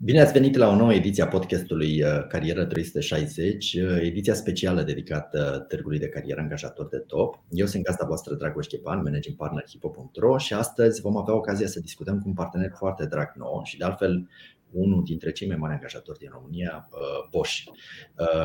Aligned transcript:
Bine 0.00 0.20
ați 0.20 0.32
venit 0.32 0.56
la 0.56 0.68
o 0.68 0.76
nouă 0.76 0.94
ediție 0.94 1.22
a 1.22 1.28
podcastului 1.28 2.02
uh, 2.02 2.26
Carieră 2.28 2.64
360, 2.64 3.74
uh, 3.74 3.98
ediția 4.00 4.34
specială 4.34 4.82
dedicată 4.82 5.64
târgului 5.68 5.98
de 5.98 6.08
carieră 6.08 6.40
angajator 6.40 6.88
de 6.88 6.98
top. 6.98 7.42
Eu 7.50 7.66
sunt 7.66 7.82
gazda 7.82 8.06
voastră 8.06 8.34
Dragoș 8.34 8.66
Chepan, 8.66 9.02
managing 9.02 9.36
partner 9.36 9.64
Hipo.ro 9.68 10.38
și 10.38 10.54
astăzi 10.54 11.00
vom 11.00 11.16
avea 11.16 11.34
ocazia 11.34 11.66
să 11.66 11.80
discutăm 11.80 12.20
cu 12.20 12.28
un 12.28 12.34
partener 12.34 12.70
foarte 12.76 13.06
drag 13.06 13.32
nou 13.36 13.60
și 13.64 13.78
de 13.78 13.84
altfel 13.84 14.28
unul 14.70 15.02
dintre 15.04 15.32
cei 15.32 15.48
mai 15.48 15.56
mari 15.56 15.72
angajatori 15.72 16.18
din 16.18 16.28
România, 16.32 16.88
uh, 16.92 17.28
Bosch. 17.30 17.62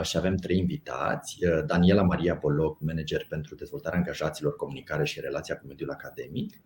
Și 0.02 0.17
avem 0.17 0.36
trei 0.36 0.58
invitați. 0.58 1.38
Daniela 1.66 2.04
Maria 2.04 2.38
Poloc, 2.38 2.80
manager 2.81 3.26
pentru 3.30 3.56
dezvoltarea 3.56 3.98
angajaților, 3.98 4.56
comunicare 4.56 5.06
și 5.06 5.20
relația 5.20 5.56
cu 5.58 5.67
mediul 5.67 5.90
academic. 5.90 6.62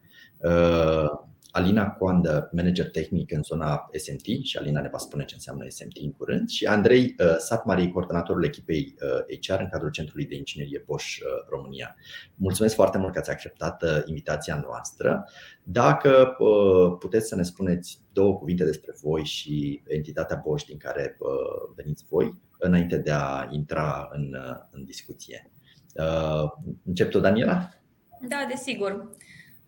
Alina 1.57 1.89
Coandă, 1.89 2.49
manager 2.51 2.89
tehnic 2.89 3.31
în 3.31 3.43
zona 3.43 3.89
SMT 3.93 4.25
și 4.43 4.57
Alina 4.57 4.81
ne 4.81 4.89
va 4.91 4.97
spune 4.97 5.25
ce 5.25 5.33
înseamnă 5.33 5.65
SMT 5.67 5.97
în 6.01 6.11
curând 6.11 6.49
și 6.49 6.65
Andrei 6.65 7.15
uh, 7.19 7.35
Satmari, 7.37 7.91
coordonatorul 7.91 8.43
echipei 8.43 8.95
HR 9.41 9.51
uh, 9.53 9.59
în 9.59 9.69
cadrul 9.69 9.91
Centrului 9.91 10.25
de 10.25 10.35
Inginerie 10.35 10.83
Bosch 10.85 11.17
uh, 11.19 11.25
România. 11.49 11.95
Mulțumesc 12.35 12.75
foarte 12.75 12.97
mult 12.97 13.13
că 13.13 13.19
ați 13.19 13.29
acceptat 13.29 13.83
invitația 14.05 14.63
noastră. 14.65 15.25
Dacă 15.63 16.35
puteți 16.99 17.27
să 17.27 17.35
ne 17.35 17.43
spuneți 17.43 17.99
două 18.11 18.37
cuvinte 18.37 18.63
despre 18.63 18.93
voi 19.01 19.23
și 19.23 19.81
entitatea 19.87 20.41
Bosch 20.45 20.67
din 20.67 20.77
care 20.77 21.17
veniți 21.75 22.05
voi, 22.09 22.41
înainte 22.59 22.97
de 22.97 23.11
a 23.11 23.47
intra 23.51 24.09
în, 24.11 24.35
în 24.71 24.83
discuție. 24.83 25.51
Încep 26.85 27.09
tu, 27.09 27.19
Daniela? 27.19 27.69
Da, 28.21 28.45
desigur. 28.49 29.09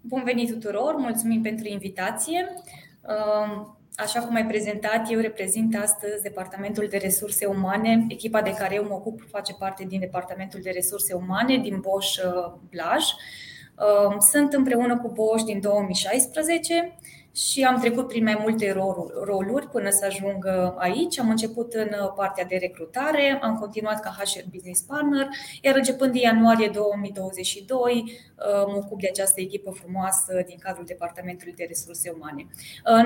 Bun 0.01 0.23
venit 0.23 0.51
tuturor, 0.51 0.95
mulțumim 0.95 1.41
pentru 1.41 1.67
invitație. 1.67 2.53
Um, 3.01 3.77
așa 3.95 4.19
cum 4.19 4.35
ai 4.35 4.45
prezentat, 4.45 5.11
eu 5.11 5.19
reprezint 5.19 5.75
astăzi 5.75 6.23
Departamentul 6.23 6.87
de 6.89 6.97
Resurse 6.97 7.45
Umane. 7.45 8.05
Echipa 8.07 8.41
de 8.41 8.53
care 8.53 8.75
eu 8.75 8.83
mă 8.83 8.93
ocup 8.93 9.21
face 9.29 9.53
parte 9.53 9.83
din 9.83 9.99
Departamentul 9.99 10.59
de 10.63 10.69
Resurse 10.69 11.13
Umane 11.13 11.57
din 11.57 11.79
Bosch 11.79 12.23
uh, 12.25 12.53
Blaj. 12.69 13.03
Um, 14.07 14.19
sunt 14.19 14.53
împreună 14.53 14.97
cu 14.97 15.11
Bosch 15.11 15.45
din 15.45 15.61
2016 15.61 16.95
și 17.47 17.63
am 17.63 17.79
trecut 17.79 18.07
prin 18.07 18.23
mai 18.23 18.37
multe 18.41 18.71
roluri 19.25 19.67
până 19.67 19.89
să 19.89 20.05
ajung 20.05 20.47
aici. 20.77 21.19
Am 21.19 21.29
început 21.29 21.73
în 21.73 21.89
partea 22.15 22.45
de 22.45 22.55
recrutare, 22.55 23.39
am 23.41 23.57
continuat 23.57 23.99
ca 23.99 24.15
HR 24.17 24.39
Business 24.51 24.81
Partner, 24.81 25.27
iar 25.61 25.75
începând 25.75 26.11
din 26.11 26.21
ianuarie 26.21 26.69
2022 26.73 28.11
mă 28.67 28.75
ocup 28.75 28.99
de 28.99 29.07
această 29.07 29.41
echipă 29.41 29.71
frumoasă 29.71 30.43
din 30.47 30.57
cadrul 30.59 30.85
Departamentului 30.85 31.53
de 31.53 31.65
Resurse 31.67 32.13
Umane. 32.15 32.47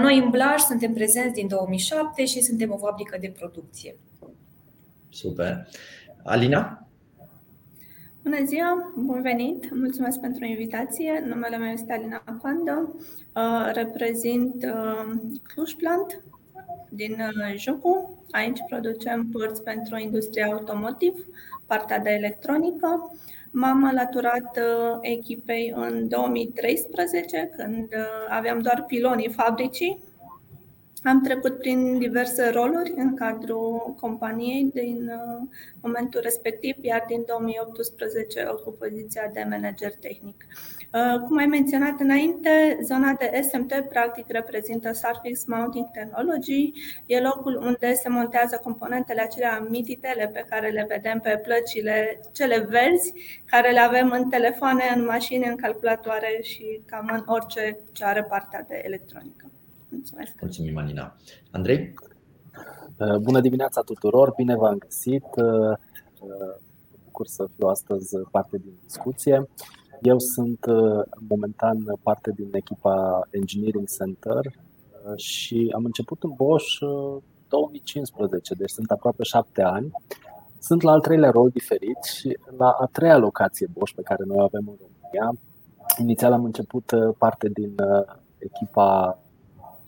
Noi 0.02 0.18
în 0.18 0.30
Blaj 0.30 0.60
suntem 0.60 0.94
prezenți 0.94 1.34
din 1.34 1.48
2007 1.48 2.26
și 2.26 2.42
suntem 2.42 2.72
o 2.72 2.78
fabrică 2.78 3.18
de 3.20 3.34
producție. 3.40 3.96
Super. 5.10 5.68
Alina? 6.24 6.88
Bună 8.24 8.44
ziua, 8.46 8.94
bun 8.96 9.22
venit, 9.22 9.76
mulțumesc 9.76 10.20
pentru 10.20 10.46
invitație. 10.46 11.24
Numele 11.26 11.58
meu 11.58 11.70
este 11.70 11.94
Alina 11.94 12.24
Coandă, 12.42 12.96
uh, 13.36 13.72
reprezint 13.74 14.64
uh, 14.64 15.12
Cluj 15.44 15.74
Plant 15.74 16.24
din 16.90 17.12
uh, 17.12 17.56
Jucu. 17.58 18.24
Aici 18.32 18.60
producem 18.70 19.28
părți 19.32 19.64
pentru 19.64 19.98
industria 19.98 20.46
automotiv, 20.46 21.26
partea 21.66 22.00
de 22.00 22.10
electronică. 22.10 23.12
M-am 23.52 23.86
alăturat 23.86 24.60
echipei 25.02 25.74
în 25.76 26.08
2013, 26.08 27.52
când 27.58 27.88
aveam 28.30 28.60
doar 28.60 28.84
pilonii 28.88 29.30
fabricii 29.30 30.00
am 31.04 31.22
trecut 31.22 31.58
prin 31.58 31.98
diverse 31.98 32.50
roluri 32.50 32.94
în 32.96 33.16
cadrul 33.16 33.96
companiei 34.00 34.70
din 34.74 35.08
uh, 35.08 35.48
momentul 35.82 36.20
respectiv, 36.24 36.76
iar 36.82 37.04
din 37.08 37.24
2018 37.28 38.48
ocup 38.52 38.78
poziția 38.78 39.30
de 39.34 39.46
manager 39.50 39.96
tehnic. 39.96 40.46
Uh, 40.94 41.20
cum 41.28 41.38
ai 41.38 41.46
menționat 41.46 42.00
înainte, 42.00 42.80
zona 42.84 43.14
de 43.14 43.48
SMT 43.52 43.86
practic 43.90 44.26
reprezintă 44.28 44.92
Surface 44.92 45.44
Mounting 45.48 45.92
Technology. 45.92 46.72
E 47.06 47.20
locul 47.20 47.56
unde 47.56 47.94
se 47.94 48.10
montează 48.10 48.60
componentele 48.64 49.22
acelea 49.22 49.66
mititele 49.70 50.30
pe 50.34 50.46
care 50.50 50.70
le 50.70 50.86
vedem 50.90 51.20
pe 51.20 51.42
plăcile 51.44 52.20
cele 52.34 52.58
verzi, 52.70 53.14
care 53.46 53.72
le 53.72 53.80
avem 53.80 54.12
în 54.12 54.30
telefoane, 54.30 54.84
în 54.96 55.06
mașini, 55.06 55.48
în 55.48 55.56
calculatoare 55.56 56.40
și 56.42 56.82
cam 56.86 57.10
în 57.14 57.24
orice 57.26 57.78
ce 57.92 58.06
are 58.06 58.24
partea 58.24 58.66
de 58.68 58.82
electronică. 58.86 59.52
Mulțumesc. 59.94 60.36
Mulțumim, 60.42 60.78
Alina. 60.78 61.16
Andrei? 61.52 61.94
Uh, 62.98 63.16
bună 63.16 63.40
dimineața 63.40 63.82
tuturor, 63.82 64.34
bine 64.36 64.56
v-am 64.56 64.78
găsit. 64.78 65.26
Uh, 65.36 65.78
uh, 66.20 66.56
bucur 67.04 67.28
să 67.28 67.48
fiu 67.56 67.68
astăzi 67.68 68.18
parte 68.32 68.58
din 68.58 68.74
discuție. 68.84 69.50
Eu 70.02 70.20
sunt 70.20 70.66
momentan 71.28 72.00
parte 72.02 72.32
din 72.36 72.50
echipa 72.52 73.28
Engineering 73.32 73.88
Center 73.90 74.54
și 75.16 75.72
am 75.76 75.86
început 75.86 76.24
în 76.24 76.32
Bosch 76.36 76.78
2015, 77.48 78.54
deci 78.54 78.70
sunt 78.70 78.92
aproape 78.92 79.24
șapte 79.24 79.62
ani. 79.62 79.92
Sunt 80.60 80.82
la 80.82 80.92
al 80.92 81.00
treilea 81.00 81.30
rol 81.30 81.50
diferit 81.50 82.04
și 82.04 82.38
la 82.58 82.70
a 82.70 82.90
treia 82.92 83.18
locație 83.18 83.68
Bosch 83.74 83.96
pe 83.96 84.02
care 84.02 84.24
noi 84.26 84.38
o 84.38 84.44
avem 84.44 84.68
în 84.68 84.76
România. 84.80 85.40
Inițial 86.00 86.34
am 86.34 86.44
început 86.44 86.92
parte 87.18 87.50
din 87.50 87.76
echipa 88.38 89.23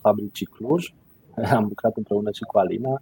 fabricii 0.05 0.45
Cluj. 0.45 0.83
Am 1.57 1.66
lucrat 1.71 1.93
împreună 1.97 2.31
și 2.31 2.43
cu 2.49 2.57
Alina 2.57 3.01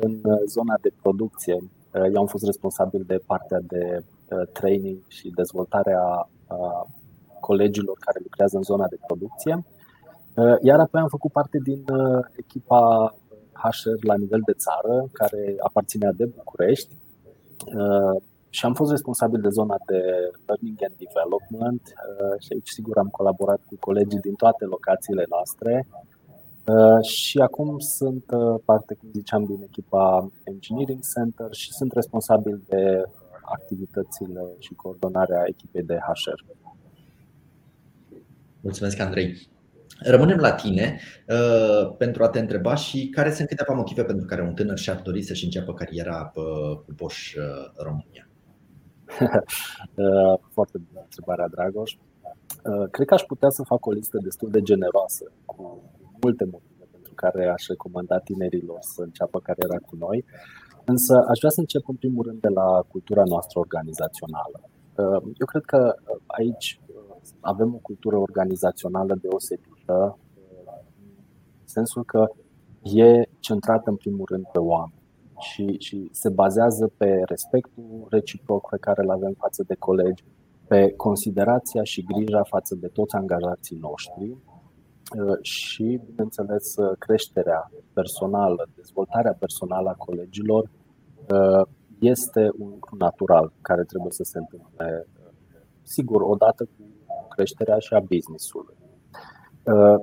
în 0.00 0.12
uh, 0.22 0.40
zona 0.46 0.76
de 0.80 0.90
producție. 1.02 1.56
Uh, 1.94 2.06
eu 2.12 2.20
am 2.20 2.26
fost 2.26 2.44
responsabil 2.44 3.02
de 3.06 3.18
partea 3.26 3.60
de 3.72 3.82
uh, 3.98 4.46
training 4.52 4.98
și 5.06 5.38
dezvoltarea 5.40 6.28
colegilor 7.40 7.96
care 8.00 8.18
lucrează 8.22 8.56
în 8.56 8.62
zona 8.62 8.86
de 8.88 8.98
producție. 9.06 9.64
Iar 10.62 10.80
apoi 10.80 11.00
am 11.00 11.08
făcut 11.08 11.32
parte 11.32 11.58
din 11.62 11.84
echipa 12.36 13.14
HR 13.52 14.06
la 14.06 14.16
nivel 14.16 14.42
de 14.44 14.52
țară, 14.52 15.08
care 15.12 15.54
aparținea 15.58 16.12
de 16.12 16.24
București 16.24 16.96
și 18.48 18.64
am 18.64 18.74
fost 18.74 18.90
responsabil 18.90 19.40
de 19.40 19.48
zona 19.48 19.76
de 19.86 20.00
Learning 20.46 20.78
and 20.86 20.96
Development 21.04 21.82
și 22.38 22.52
aici 22.52 22.68
sigur 22.68 22.98
am 22.98 23.08
colaborat 23.08 23.60
cu 23.68 23.76
colegii 23.80 24.26
din 24.26 24.34
toate 24.34 24.64
locațiile 24.64 25.24
noastre 25.28 25.86
Uh, 26.66 27.04
și 27.04 27.38
acum 27.38 27.78
sunt 27.78 28.24
uh, 28.30 28.60
parte, 28.64 28.94
cum 28.94 29.08
ziceam, 29.12 29.44
din 29.44 29.62
echipa 29.62 30.30
Engineering 30.44 31.00
Center 31.14 31.46
și 31.50 31.72
sunt 31.72 31.92
responsabil 31.92 32.62
de 32.68 33.02
activitățile 33.42 34.40
și 34.58 34.74
coordonarea 34.74 35.44
echipei 35.46 35.82
de 35.82 35.94
HR. 35.94 36.44
Mulțumesc, 38.60 39.00
Andrei. 39.00 39.50
Rămânem 39.98 40.38
la 40.38 40.52
tine 40.52 41.00
uh, 41.28 41.94
pentru 41.96 42.22
a 42.22 42.28
te 42.28 42.38
întreba 42.38 42.74
și 42.74 43.08
care 43.08 43.32
sunt 43.32 43.48
câteva 43.48 43.74
motive 43.74 44.04
pentru 44.04 44.26
care 44.26 44.42
un 44.42 44.54
tânăr 44.54 44.78
și-ar 44.78 45.00
dori 45.00 45.22
să-și 45.22 45.44
înceapă 45.44 45.74
cariera 45.74 46.32
uh, 46.34 46.76
cu 46.76 46.92
Bosch 46.96 47.32
uh, 47.36 47.72
România. 47.76 48.28
Foarte 50.54 50.78
bună 50.78 51.00
întrebarea, 51.04 51.48
Dragoș. 51.48 51.96
Cred 52.90 53.06
că 53.06 53.14
aș 53.14 53.22
putea 53.22 53.48
să 53.48 53.62
fac 53.62 53.86
o 53.86 53.92
listă 53.92 54.18
destul 54.22 54.50
de 54.50 54.60
generoasă 54.62 55.32
cu 55.44 55.82
multe 56.22 56.44
motive 56.44 56.84
pentru 56.90 57.12
care 57.14 57.48
aș 57.48 57.66
recomanda 57.66 58.18
tinerilor 58.18 58.78
să 58.80 59.02
înceapă 59.02 59.38
cariera 59.40 59.78
cu 59.78 59.96
noi. 59.96 60.24
Însă 60.84 61.14
aș 61.30 61.38
vrea 61.38 61.50
să 61.50 61.60
încep 61.60 61.88
în 61.88 61.96
primul 61.96 62.24
rând 62.24 62.40
de 62.40 62.48
la 62.48 62.68
cultura 62.92 63.22
noastră 63.24 63.58
organizațională. 63.58 64.58
Eu 65.40 65.46
cred 65.46 65.64
că 65.64 65.94
aici 66.26 66.80
avem 67.40 67.74
o 67.74 67.78
cultură 67.78 68.16
organizațională 68.16 69.14
deosebită, 69.20 70.18
în 71.60 71.68
sensul 71.78 72.04
că 72.04 72.28
e 72.82 73.22
centrată 73.38 73.90
în 73.90 73.96
primul 73.96 74.26
rând 74.30 74.44
pe 74.52 74.58
oameni 74.58 75.02
și, 75.38 75.76
și 75.78 76.08
se 76.12 76.28
bazează 76.28 76.92
pe 76.96 77.22
respectul 77.24 78.06
reciproc 78.10 78.68
pe 78.68 78.76
care 78.80 79.02
îl 79.02 79.10
avem 79.10 79.34
față 79.38 79.64
de 79.66 79.74
colegi, 79.74 80.24
pe 80.66 80.92
considerația 80.96 81.82
și 81.82 82.04
grija 82.04 82.42
față 82.42 82.74
de 82.74 82.86
toți 82.86 83.14
angajații 83.14 83.76
noștri 83.76 84.36
Uh, 84.46 84.51
și, 85.40 86.00
bineînțeles, 86.06 86.76
uh, 86.76 86.92
creșterea 86.98 87.70
personală, 87.92 88.68
dezvoltarea 88.74 89.36
personală 89.38 89.88
a 89.88 89.94
colegilor 89.94 90.70
uh, 91.30 91.66
este 91.98 92.50
un 92.58 92.68
lucru 92.68 92.96
natural 92.96 93.52
care 93.60 93.82
trebuie 93.82 94.12
să 94.12 94.22
se 94.22 94.38
întâmple 94.38 95.06
sigur, 95.82 96.22
odată 96.22 96.64
cu 96.64 96.82
creșterea 97.28 97.78
și 97.78 97.94
a 97.94 98.00
business-ului. 98.00 98.74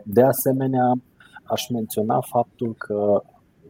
De 0.03 0.23
asemenea, 0.23 0.93
aș 1.43 1.69
menționa 1.69 2.19
faptul 2.21 2.73
că 2.73 3.23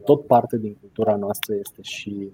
tot 0.04 0.26
parte 0.26 0.58
din 0.58 0.76
cultura 0.80 1.16
noastră 1.16 1.54
este 1.54 1.82
și 1.82 2.32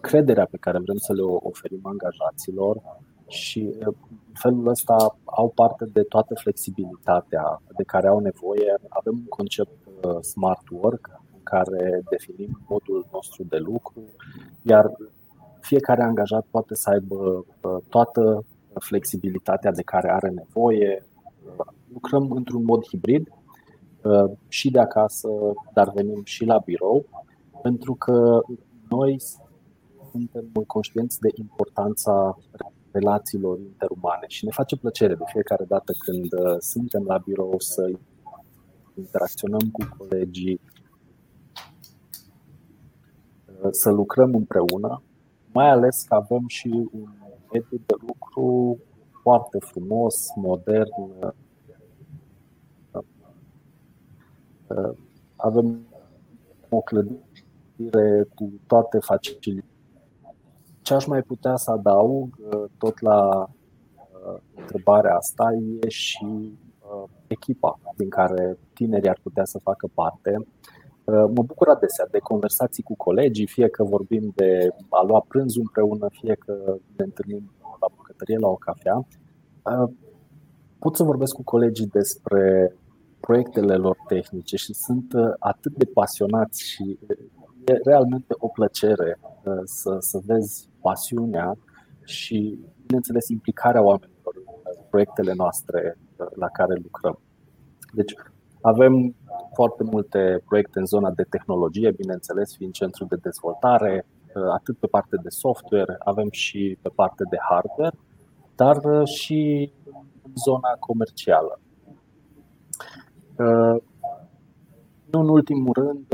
crederea 0.00 0.46
pe 0.50 0.56
care 0.56 0.78
vrem 0.78 0.96
să 0.96 1.12
le 1.12 1.22
oferim 1.22 1.80
angajaților 1.82 2.80
și 3.28 3.74
în 3.78 3.94
felul 4.32 4.68
ăsta 4.68 5.18
au 5.24 5.48
parte 5.54 5.84
de 5.92 6.02
toată 6.02 6.34
flexibilitatea 6.34 7.62
de 7.76 7.82
care 7.82 8.08
au 8.08 8.18
nevoie. 8.18 8.78
Avem 8.88 9.14
un 9.14 9.26
concept 9.28 9.88
smart 10.20 10.68
work 10.70 11.10
în 11.32 11.40
care 11.42 12.02
definim 12.10 12.60
modul 12.68 13.06
nostru 13.12 13.44
de 13.44 13.56
lucru, 13.56 14.00
iar 14.62 14.92
fiecare 15.60 16.02
angajat 16.02 16.46
poate 16.50 16.74
să 16.74 16.90
aibă 16.90 17.44
toată 17.88 18.44
flexibilitatea 18.80 19.70
de 19.70 19.82
care 19.82 20.10
are 20.10 20.28
nevoie. 20.28 21.06
Lucrăm 21.92 22.30
într-un 22.30 22.64
mod 22.64 22.86
hibrid 22.86 23.28
și 24.48 24.70
de 24.70 24.78
acasă, 24.78 25.28
dar 25.72 25.90
venim 25.94 26.20
și 26.24 26.44
la 26.44 26.58
birou, 26.58 27.04
pentru 27.62 27.94
că 27.94 28.40
noi 28.88 29.20
suntem 30.10 30.50
conștienți 30.66 31.20
de 31.20 31.28
importanța 31.34 32.38
relațiilor 32.90 33.58
interumane 33.58 34.24
și 34.28 34.44
ne 34.44 34.50
face 34.50 34.76
plăcere 34.76 35.14
de 35.14 35.22
fiecare 35.26 35.64
dată 35.64 35.92
când 35.98 36.32
uh, 36.32 36.56
suntem 36.58 37.04
la 37.04 37.18
birou 37.18 37.54
să 37.58 37.90
interacționăm 38.94 39.70
cu 39.72 39.88
colegii, 39.96 40.60
uh, 43.62 43.68
să 43.70 43.90
lucrăm 43.90 44.34
împreună, 44.34 45.02
mai 45.52 45.68
ales 45.68 46.02
că 46.02 46.14
avem 46.14 46.44
și 46.46 46.88
un 46.92 47.08
mediu 47.52 47.80
de 47.86 47.94
lucru 48.06 48.78
foarte 49.22 49.58
frumos, 49.58 50.26
modern. 50.34 51.34
Uh, 54.68 54.96
avem 55.36 55.86
o 56.68 56.80
clădire 56.80 58.28
cu 58.34 58.52
toate 58.66 58.98
facilitățile 58.98 59.77
ce 60.88 60.94
aș 60.94 61.06
mai 61.06 61.22
putea 61.22 61.56
să 61.56 61.70
adaug 61.70 62.36
uh, 62.38 62.64
tot 62.78 63.00
la 63.00 63.28
uh, 63.38 64.40
întrebarea 64.54 65.14
asta 65.14 65.44
e 65.80 65.88
și 65.88 66.58
uh, 66.78 67.08
echipa 67.26 67.78
din 67.96 68.08
care 68.08 68.58
tinerii 68.74 69.08
ar 69.08 69.18
putea 69.22 69.44
să 69.44 69.58
facă 69.58 69.90
parte. 69.94 70.46
Mă 71.04 71.42
bucur 71.42 71.68
adesea 71.68 72.06
de 72.10 72.18
conversații 72.18 72.82
cu 72.82 72.96
colegii, 72.96 73.46
fie 73.46 73.68
că 73.68 73.84
vorbim 73.84 74.32
de 74.34 74.68
a 74.88 75.02
lua 75.02 75.24
prânz 75.28 75.56
împreună, 75.56 76.06
fie 76.10 76.34
că 76.34 76.76
ne 76.96 77.04
întâlnim 77.04 77.50
la 77.80 77.86
bucătărie, 77.96 78.38
la 78.38 78.48
o 78.48 78.54
cafea. 78.54 79.06
Pot 80.78 80.96
să 80.96 81.02
vorbesc 81.02 81.34
cu 81.34 81.42
colegii 81.42 81.86
despre 81.86 82.76
proiectele 83.20 83.74
lor 83.74 83.96
tehnice 84.08 84.56
și 84.56 84.74
sunt 84.74 85.12
atât 85.38 85.72
de 85.76 85.84
pasionați 85.84 86.62
și 86.62 86.98
e 87.64 87.72
realmente 87.84 88.34
o 88.38 88.48
plăcere 88.48 89.18
să, 89.64 89.96
să 90.00 90.20
vezi 90.26 90.68
pasiunea 90.88 91.56
și, 92.04 92.58
bineînțeles, 92.86 93.28
implicarea 93.28 93.82
oamenilor 93.82 94.34
în 94.64 94.82
proiectele 94.90 95.32
noastre 95.36 95.98
uh, 96.16 96.26
la 96.34 96.48
care 96.48 96.74
lucrăm. 96.82 97.18
Deci, 97.92 98.12
avem 98.60 99.14
foarte 99.54 99.82
multe 99.82 100.42
proiecte 100.48 100.78
în 100.78 100.86
zona 100.86 101.10
de 101.10 101.22
tehnologie, 101.22 101.90
bineînțeles, 101.90 102.56
fiind 102.56 102.72
centru 102.72 103.04
de 103.04 103.16
dezvoltare, 103.22 104.06
uh, 104.06 104.50
atât 104.58 104.76
pe 104.78 104.86
partea 104.86 105.18
de 105.22 105.28
software, 105.28 105.96
avem 105.98 106.28
și 106.30 106.78
pe 106.82 106.90
partea 106.94 107.26
de 107.30 107.38
hardware, 107.48 107.96
dar 108.54 108.76
uh, 108.84 109.06
și 109.06 109.72
în 110.22 110.32
zona 110.34 110.70
comercială. 110.78 111.60
Nu 115.10 115.20
în 115.20 115.28
ultimul 115.28 115.72
rând, 115.72 116.06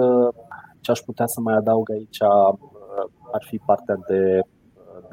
ce 0.81 0.91
aș 0.91 1.01
putea 1.01 1.27
să 1.27 1.41
mai 1.41 1.55
adaug 1.55 1.91
aici 1.91 2.23
ar 3.33 3.45
fi 3.49 3.59
partea 3.59 3.97
de 4.07 4.41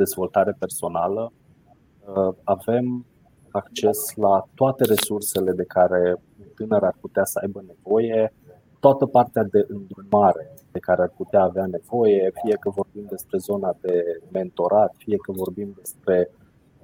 dezvoltare 0.03 0.53
personală, 0.59 1.31
uh, 1.31 2.33
avem 2.44 3.06
acces 3.51 4.15
la 4.15 4.48
toate 4.56 4.83
resursele 4.83 5.51
de 5.51 5.63
care 5.63 6.01
un 6.39 6.48
tânăr 6.56 6.83
ar 6.83 6.95
putea 7.01 7.25
să 7.25 7.39
aibă 7.42 7.63
nevoie, 7.68 8.33
toată 8.80 9.06
partea 9.06 9.44
de 9.44 9.65
îndrumare 9.68 10.53
de 10.71 10.80
care 10.80 11.01
ar 11.01 11.13
putea 11.21 11.42
avea 11.42 11.65
nevoie, 11.65 12.31
fie 12.44 12.56
că 12.59 12.69
vorbim 12.69 13.06
despre 13.09 13.38
zona 13.38 13.75
de 13.81 14.21
mentorat, 14.31 14.94
fie 14.98 15.18
că 15.18 15.31
vorbim 15.31 15.74
despre 15.75 16.30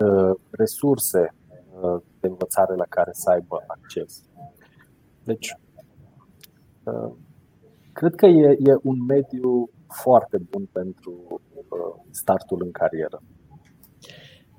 uh, 0.05 0.35
resurse 0.49 1.33
uh, 1.81 2.01
de 2.19 2.27
învățare 2.27 2.75
la 2.75 2.85
care 2.89 3.11
să 3.13 3.29
aibă 3.29 3.63
acces. 3.67 4.23
Deci, 5.23 5.57
cred 7.93 8.15
că 8.15 8.25
e, 8.25 8.57
e 8.59 8.73
un 8.83 9.05
mediu 9.07 9.69
foarte 9.87 10.37
bun 10.49 10.67
pentru 10.71 11.41
Uh, 11.69 12.03
startul 12.11 12.61
în 12.63 12.71
carieră. 12.71 13.23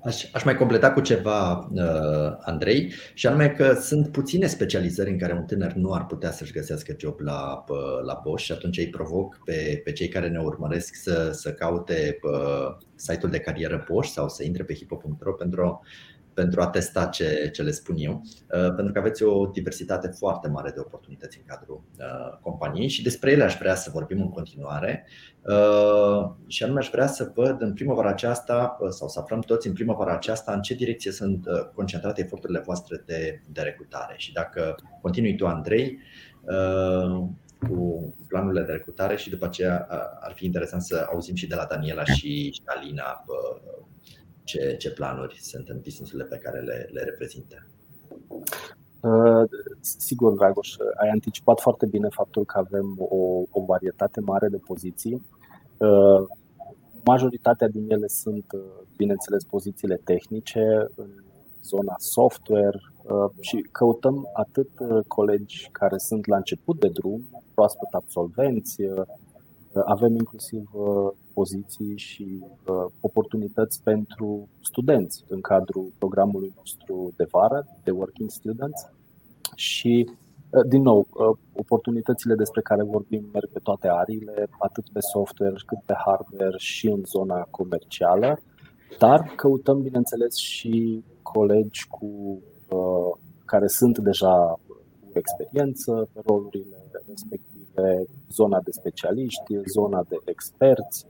Aș, 0.03 0.33
aș 0.33 0.43
mai 0.43 0.55
completa 0.55 0.91
cu 0.91 1.01
ceva, 1.01 1.69
uh, 1.71 2.37
Andrei, 2.39 2.93
și 3.13 3.27
anume 3.27 3.49
că 3.49 3.73
sunt 3.73 4.11
puține 4.11 4.47
specializări 4.47 5.09
în 5.09 5.17
care 5.17 5.33
un 5.33 5.43
tânăr 5.43 5.73
nu 5.73 5.93
ar 5.93 6.05
putea 6.05 6.31
să-și 6.31 6.51
găsească 6.51 6.95
job 6.97 7.19
la, 7.19 7.63
la 8.05 8.21
Bosch 8.23 8.45
și 8.45 8.51
atunci 8.51 8.77
îi 8.77 8.89
provoc 8.89 9.39
pe, 9.45 9.81
pe 9.83 9.91
cei 9.91 10.07
care 10.07 10.27
ne 10.27 10.39
urmăresc 10.39 10.95
să, 10.95 11.31
să 11.31 11.53
caute 11.53 12.19
site-ul 12.95 13.31
de 13.31 13.39
carieră 13.39 13.85
Bosch 13.89 14.11
sau 14.11 14.29
să 14.29 14.43
intre 14.43 14.63
pe 14.63 14.73
hipo.ro 14.73 15.33
pentru 15.33 15.81
pentru 16.39 16.61
a 16.61 16.67
testa 16.67 17.05
ce, 17.05 17.49
ce 17.53 17.61
le 17.61 17.71
spun 17.71 17.95
eu, 17.97 18.21
uh, 18.23 18.73
pentru 18.75 18.93
că 18.93 18.99
aveți 18.99 19.23
o 19.23 19.45
diversitate 19.45 20.07
foarte 20.07 20.47
mare 20.47 20.71
de 20.71 20.79
oportunități 20.79 21.37
în 21.37 21.43
cadrul 21.47 21.81
uh, 21.97 22.37
companiei 22.41 22.87
și 22.87 23.03
despre 23.03 23.31
ele 23.31 23.43
aș 23.43 23.57
vrea 23.57 23.75
să 23.75 23.89
vorbim 23.93 24.21
în 24.21 24.29
continuare. 24.29 25.07
Uh, 25.41 26.31
și 26.47 26.63
anume 26.63 26.79
aș 26.79 26.89
vrea 26.89 27.07
să 27.07 27.31
văd 27.35 27.61
în 27.61 27.73
primăvara 27.73 28.09
aceasta 28.09 28.77
sau 28.89 29.07
să 29.07 29.19
aflăm 29.19 29.39
toți 29.39 29.67
în 29.67 29.73
primăvara 29.73 30.13
aceasta 30.13 30.53
în 30.53 30.61
ce 30.61 30.73
direcție 30.73 31.11
sunt 31.11 31.45
concentrate 31.73 32.21
eforturile 32.21 32.59
voastre 32.59 33.03
de, 33.05 33.41
de 33.51 33.61
recrutare. 33.61 34.13
Și 34.17 34.33
dacă 34.33 34.75
continui 35.01 35.35
tu, 35.35 35.45
Andrei, 35.47 35.99
cu 37.67 38.13
planurile 38.27 38.63
de 38.63 38.71
recrutare 38.71 39.15
și 39.15 39.29
după 39.29 39.45
aceea 39.45 39.87
ar 40.19 40.33
fi 40.35 40.45
interesant 40.45 40.81
să 40.81 41.07
auzim 41.11 41.35
și 41.35 41.47
de 41.47 41.55
la 41.55 41.65
Daniela 41.69 42.03
și 42.03 42.61
Alina 42.65 43.25
ce, 44.49 44.75
ce 44.77 44.91
planuri 44.91 45.37
sunt 45.41 45.69
în 45.69 45.79
businessurile 45.83 46.23
pe 46.23 46.37
care 46.37 46.59
le, 46.59 46.89
le 46.91 47.03
reprezintă? 47.03 47.55
Uh, 49.01 49.49
sigur, 49.81 50.33
Dragoș, 50.33 50.75
ai 51.01 51.09
anticipat 51.09 51.59
foarte 51.59 51.85
bine 51.85 52.07
faptul 52.09 52.45
că 52.45 52.57
avem 52.57 52.95
o, 52.97 53.43
o 53.49 53.65
varietate 53.65 54.19
mare 54.19 54.47
de 54.47 54.57
poziții. 54.57 55.25
Uh, 55.77 56.27
majoritatea 57.03 57.67
din 57.67 57.91
ele 57.91 58.07
sunt, 58.07 58.45
uh, 58.53 58.61
bineînțeles, 58.97 59.43
pozițiile 59.43 59.99
tehnice 60.03 60.87
în 60.95 61.09
zona 61.63 61.95
software 61.97 62.79
și 63.39 63.67
căutăm 63.71 64.29
atât 64.33 64.69
colegi 65.07 65.69
care 65.71 65.97
sunt 65.97 66.27
la 66.27 66.35
început 66.35 66.79
de 66.79 66.87
drum, 66.87 67.43
proaspăt 67.53 67.89
absolvenți, 67.91 68.81
avem 69.85 70.15
inclusiv 70.15 70.69
uh, 70.73 71.11
poziții 71.33 71.97
și 71.97 72.39
uh, 72.41 72.91
oportunități 72.99 73.83
pentru 73.83 74.47
studenți 74.61 75.23
în 75.27 75.41
cadrul 75.41 75.91
programului 75.97 76.53
nostru 76.55 77.13
de 77.15 77.27
vară, 77.31 77.67
de 77.83 77.91
Working 77.91 78.29
Students. 78.29 78.87
Și, 79.55 80.09
uh, 80.49 80.65
din 80.67 80.81
nou, 80.81 81.07
oportunitățile 81.53 82.35
despre 82.35 82.61
care 82.61 82.83
vorbim 82.83 83.29
merg 83.33 83.49
pe 83.49 83.59
toate 83.59 83.87
ariile, 83.87 84.49
atât 84.59 84.89
pe 84.93 84.99
software 84.99 85.55
cât 85.65 85.79
pe 85.85 85.93
hardware 86.05 86.57
și 86.57 86.87
în 86.87 87.01
zona 87.05 87.47
comercială, 87.49 88.41
dar 88.97 89.33
căutăm, 89.35 89.81
bineînțeles, 89.81 90.35
și 90.35 91.03
colegi 91.21 91.87
cu 91.87 92.39
care 93.45 93.67
sunt 93.67 93.97
deja 93.97 94.59
cu 95.11 95.19
experiență 95.19 96.09
pe 96.13 96.21
rolurile 96.25 96.77
respective 97.07 97.48
pe 97.73 98.05
zona 98.31 98.59
de 98.61 98.71
specialiști, 98.71 99.69
zona 99.69 100.03
de 100.09 100.15
experți. 100.25 101.05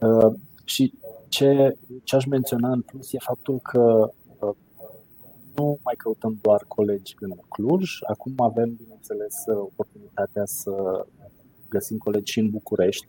Uh, 0.00 0.34
și 0.64 0.92
ce, 1.28 1.76
ce 2.04 2.16
aș 2.16 2.24
menționa 2.24 2.72
în 2.72 2.80
plus 2.80 3.12
e 3.12 3.18
faptul 3.18 3.58
că 3.58 4.10
uh, 4.40 4.54
nu 5.54 5.78
mai 5.82 5.94
căutăm 5.96 6.38
doar 6.42 6.64
colegi 6.68 7.14
în 7.20 7.34
Cluj, 7.48 7.98
acum 8.06 8.34
avem, 8.36 8.74
bineînțeles, 8.74 9.34
oportunitatea 9.46 10.44
să 10.44 11.06
găsim 11.68 11.98
colegi 11.98 12.32
și 12.32 12.38
în 12.38 12.50
București. 12.50 13.08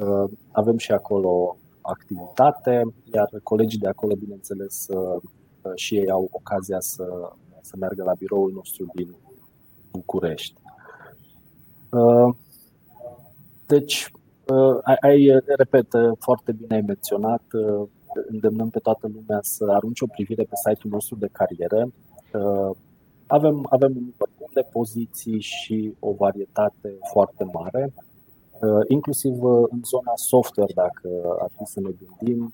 Uh, 0.00 0.30
avem 0.52 0.78
și 0.78 0.92
acolo 0.92 1.56
activitate, 1.80 2.82
iar 3.14 3.28
colegii 3.42 3.78
de 3.78 3.88
acolo, 3.88 4.14
bineînțeles, 4.14 4.86
și 5.74 5.96
ei 5.96 6.10
au 6.10 6.28
ocazia 6.30 6.80
să, 6.80 7.32
să 7.60 7.74
meargă 7.78 8.02
la 8.02 8.12
biroul 8.18 8.52
nostru 8.52 8.90
din 8.94 9.16
București. 9.90 10.60
Uh, 11.90 12.34
deci, 13.66 14.12
uh, 14.48 14.96
ai, 15.00 15.40
repet, 15.56 15.92
uh, 15.92 16.12
foarte 16.18 16.52
bine 16.52 16.74
ai 16.74 16.80
menționat, 16.86 17.42
îndemnăm 18.28 18.70
pe 18.70 18.78
toată 18.78 19.10
lumea 19.14 19.38
să 19.42 19.64
arunce 19.68 20.04
o 20.04 20.06
privire 20.06 20.42
pe 20.42 20.54
site-ul 20.54 20.92
nostru 20.92 21.16
de 21.16 21.28
carieră. 21.32 21.92
Avem, 23.26 23.66
avem 23.70 23.90
un 23.96 24.02
număr 24.02 24.28
bun 24.38 24.48
de 24.54 24.66
poziții 24.72 25.40
și 25.40 25.94
o 25.98 26.12
varietate 26.12 26.98
foarte 27.12 27.44
mare, 27.52 27.92
inclusiv 28.88 29.42
în 29.42 29.80
zona 29.84 30.12
software, 30.14 30.72
dacă 30.74 31.08
ar 31.40 31.50
fi 31.56 31.64
să 31.64 31.80
ne 31.80 31.90
gândim. 31.90 32.52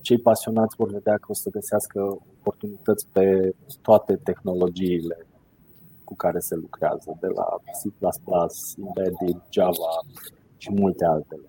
Cei 0.00 0.18
pasionați 0.18 0.76
vor 0.76 0.90
vedea 0.90 1.14
că 1.14 1.26
o 1.28 1.34
să 1.34 1.50
găsească 1.50 2.18
oportunități 2.38 3.06
pe 3.12 3.54
toate 3.82 4.16
tehnologiile 4.16 5.26
cu 6.10 6.16
care 6.16 6.38
se 6.38 6.54
lucrează, 6.54 7.18
de 7.20 7.26
la 7.26 7.46
C++, 7.78 7.82
Embedded, 8.78 9.42
Java 9.50 9.92
și 10.56 10.70
multe 10.72 11.04
altele. 11.04 11.46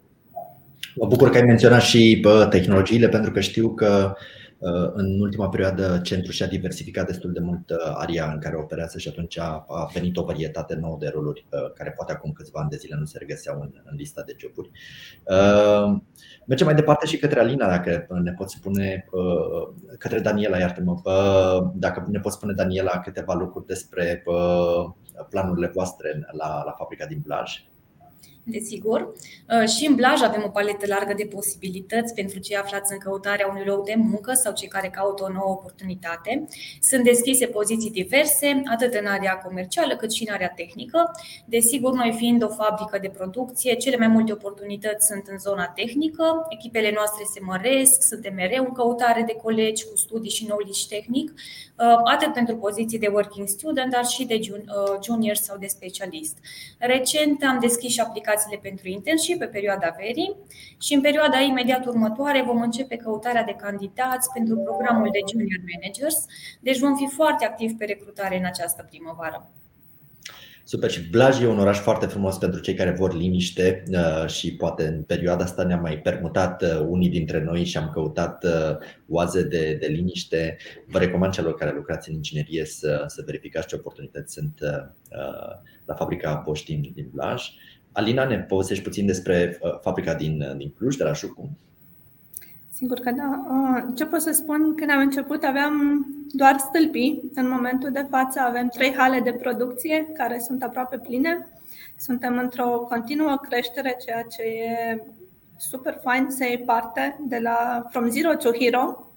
Mă 0.96 1.08
bucur 1.08 1.30
că 1.30 1.38
ai 1.38 1.44
menționat 1.44 1.82
și 1.82 2.20
bă, 2.22 2.48
tehnologiile, 2.50 3.10
pentru 3.10 3.32
că 3.32 3.40
știu 3.40 3.74
că 3.74 4.14
uh, 4.16 4.41
în 4.94 5.20
ultima 5.20 5.50
perioadă 5.50 6.00
centrul 6.04 6.34
și-a 6.34 6.48
diversificat 6.48 7.06
destul 7.06 7.32
de 7.32 7.40
mult 7.40 7.70
uh, 7.70 7.78
aria 7.94 8.32
în 8.34 8.40
care 8.40 8.56
operează 8.56 8.98
și 8.98 9.08
atunci 9.08 9.40
a 9.40 9.66
venit 9.94 10.18
o 10.18 10.24
varietate 10.24 10.76
nouă 10.76 10.98
de 11.00 11.12
roluri 11.14 11.46
uh, 11.50 11.74
care 11.74 11.92
poate 11.92 12.12
acum 12.12 12.32
câțiva 12.32 12.60
ani 12.60 12.70
de 12.70 12.76
zile 12.76 12.96
nu 13.00 13.06
se 13.06 13.18
regăseau 13.18 13.62
în, 13.62 13.72
în 13.84 13.96
lista 13.96 14.24
de 14.26 14.36
joburi. 14.40 14.72
Mergem 16.46 16.66
mai 16.66 16.76
departe 16.76 17.06
și 17.06 17.18
către 17.18 17.40
Alina, 17.40 17.68
dacă 17.68 18.08
ne 18.24 18.32
poți 18.32 18.56
spune, 18.56 19.06
către 19.98 20.20
Daniela, 20.20 20.58
iartă-mă, 20.58 20.96
dacă 21.76 22.06
ne 22.08 22.20
poți 22.20 22.36
spune, 22.36 22.54
Daniela, 22.54 23.00
câteva 23.00 23.34
lucruri 23.34 23.66
despre 23.66 24.24
planurile 25.30 25.72
voastre 25.74 26.28
la, 26.32 26.64
la 26.66 26.72
fabrica 26.72 27.06
din 27.06 27.20
Blaj 27.24 27.64
desigur. 28.52 29.00
Uh, 29.02 29.68
și 29.68 29.86
în 29.86 29.96
Blaj 29.96 30.22
avem 30.22 30.44
o 30.46 30.50
paletă 30.50 30.86
largă 30.88 31.14
de 31.14 31.26
posibilități 31.26 32.14
pentru 32.14 32.40
cei 32.40 32.56
aflați 32.56 32.92
în 32.92 32.98
căutarea 32.98 33.48
unui 33.48 33.66
loc 33.66 33.86
de 33.86 33.94
muncă 33.98 34.34
sau 34.34 34.54
cei 34.54 34.68
care 34.68 34.88
caută 34.88 35.24
o 35.24 35.32
nouă 35.32 35.50
oportunitate. 35.50 36.48
Sunt 36.82 37.04
deschise 37.04 37.46
poziții 37.46 37.92
diverse, 37.92 38.62
atât 38.66 38.94
în 38.94 39.06
area 39.06 39.38
comercială 39.38 39.96
cât 39.96 40.12
și 40.12 40.26
în 40.28 40.34
area 40.34 40.54
tehnică. 40.56 41.12
Desigur, 41.46 41.94
noi 41.94 42.14
fiind 42.18 42.44
o 42.44 42.48
fabrică 42.48 42.98
de 43.02 43.10
producție, 43.10 43.76
cele 43.76 43.98
mai 43.98 44.08
multe 44.08 44.32
oportunități 44.32 45.08
sunt 45.08 45.28
în 45.28 45.38
zona 45.40 45.68
tehnică. 45.68 46.46
Echipele 46.50 46.92
noastre 46.96 47.24
se 47.34 47.40
măresc, 47.44 48.04
suntem 48.04 48.34
mereu 48.34 48.64
în 48.64 48.72
căutare 48.72 49.24
de 49.28 49.34
colegi 49.34 49.86
cu 49.86 49.98
studii 49.98 50.32
și 50.32 50.46
knowledge 50.46 50.86
tehnic, 50.90 51.30
uh, 51.30 51.86
atât 52.04 52.34
pentru 52.34 52.56
poziții 52.56 53.00
de 53.00 53.08
working 53.08 53.48
student, 53.48 53.92
dar 53.92 54.06
și 54.06 54.26
de 54.26 54.40
uh, 54.52 54.60
junior 55.04 55.36
sau 55.36 55.58
de 55.58 55.68
specialist. 55.68 56.38
Recent 56.78 57.44
am 57.44 57.60
deschis 57.60 57.92
și 57.92 58.00
aplicații 58.00 58.41
aplicațiile 58.42 58.70
pentru 58.70 58.88
internship 58.88 59.38
pe 59.40 59.46
perioada 59.46 59.96
verii 59.98 60.36
și 60.80 60.94
în 60.94 61.02
perioada 61.02 61.40
imediat 61.40 61.86
următoare 61.86 62.44
vom 62.46 62.62
începe 62.62 62.96
căutarea 62.96 63.44
de 63.44 63.56
candidați 63.64 64.32
pentru 64.34 64.56
programul 64.56 65.10
de 65.12 65.22
Junior 65.32 65.62
Managers, 65.72 66.18
deci 66.60 66.80
vom 66.80 66.96
fi 66.96 67.08
foarte 67.08 67.46
activi 67.46 67.74
pe 67.74 67.86
recrutare 67.86 68.38
în 68.38 68.46
această 68.46 68.86
primăvară. 68.90 69.50
Super 70.64 70.92
și 70.92 71.10
Blaj 71.10 71.42
e 71.42 71.48
un 71.48 71.60
oraș 71.60 71.80
foarte 71.80 72.06
frumos 72.06 72.38
pentru 72.38 72.60
cei 72.60 72.74
care 72.74 72.92
vor 72.92 73.14
liniște 73.16 73.84
uh, 73.92 74.28
și 74.28 74.56
poate 74.56 74.88
în 74.88 75.04
perioada 75.04 75.44
asta 75.44 75.64
ne-am 75.64 75.82
mai 75.82 75.98
permutat 75.98 76.62
uh, 76.62 76.86
unii 76.88 77.10
dintre 77.10 77.44
noi 77.44 77.64
și 77.64 77.78
am 77.78 77.90
căutat 77.94 78.44
uh, 78.44 78.78
oaze 79.08 79.44
de, 79.44 79.78
de 79.80 79.88
liniște. 79.88 80.58
Vă 80.88 80.98
recomand 80.98 81.34
celor 81.34 81.56
care 81.56 81.74
lucrați 81.76 82.10
în 82.10 82.16
inginerie 82.16 82.66
să, 82.66 83.04
să 83.08 83.24
verificați 83.26 83.68
ce 83.68 83.76
oportunități 83.76 84.34
sunt 84.34 84.60
la 85.86 85.94
fabrica 85.96 86.42
Bosch 86.46 86.66
din, 86.66 86.92
din 86.94 87.10
Blaj. 87.14 87.44
Alina, 87.92 88.26
ne 88.26 88.38
povestești 88.38 88.84
puțin 88.84 89.06
despre 89.06 89.58
uh, 89.62 89.80
fabrica 89.82 90.14
din, 90.14 90.42
uh, 90.42 90.58
din 90.58 90.74
Cluj, 90.78 90.96
de 90.96 91.04
la 91.04 91.14
Șucu? 91.14 91.50
Sigur 92.70 93.00
că 93.00 93.12
da. 93.12 93.46
Uh, 93.50 93.94
ce 93.96 94.06
pot 94.06 94.22
să 94.22 94.32
spun? 94.32 94.76
Când 94.76 94.92
am 94.92 95.00
început 95.00 95.44
aveam 95.44 96.06
doar 96.32 96.58
stâlpii. 96.58 97.32
În 97.34 97.50
momentul 97.50 97.92
de 97.92 98.06
față 98.10 98.40
avem 98.40 98.68
trei 98.68 98.94
hale 98.94 99.20
de 99.20 99.32
producție 99.32 100.08
care 100.14 100.40
sunt 100.40 100.64
aproape 100.64 100.98
pline. 100.98 101.48
Suntem 101.98 102.38
într-o 102.38 102.70
continuă 102.90 103.40
creștere, 103.50 103.98
ceea 104.06 104.22
ce 104.22 104.42
e 104.42 105.04
super 105.58 106.00
fain 106.04 106.26
să 106.30 106.44
iei 106.44 106.58
parte 106.58 107.20
de 107.28 107.40
la 107.42 107.88
From 107.90 108.10
Zero 108.10 108.34
to 108.34 108.52
Hero, 108.52 109.11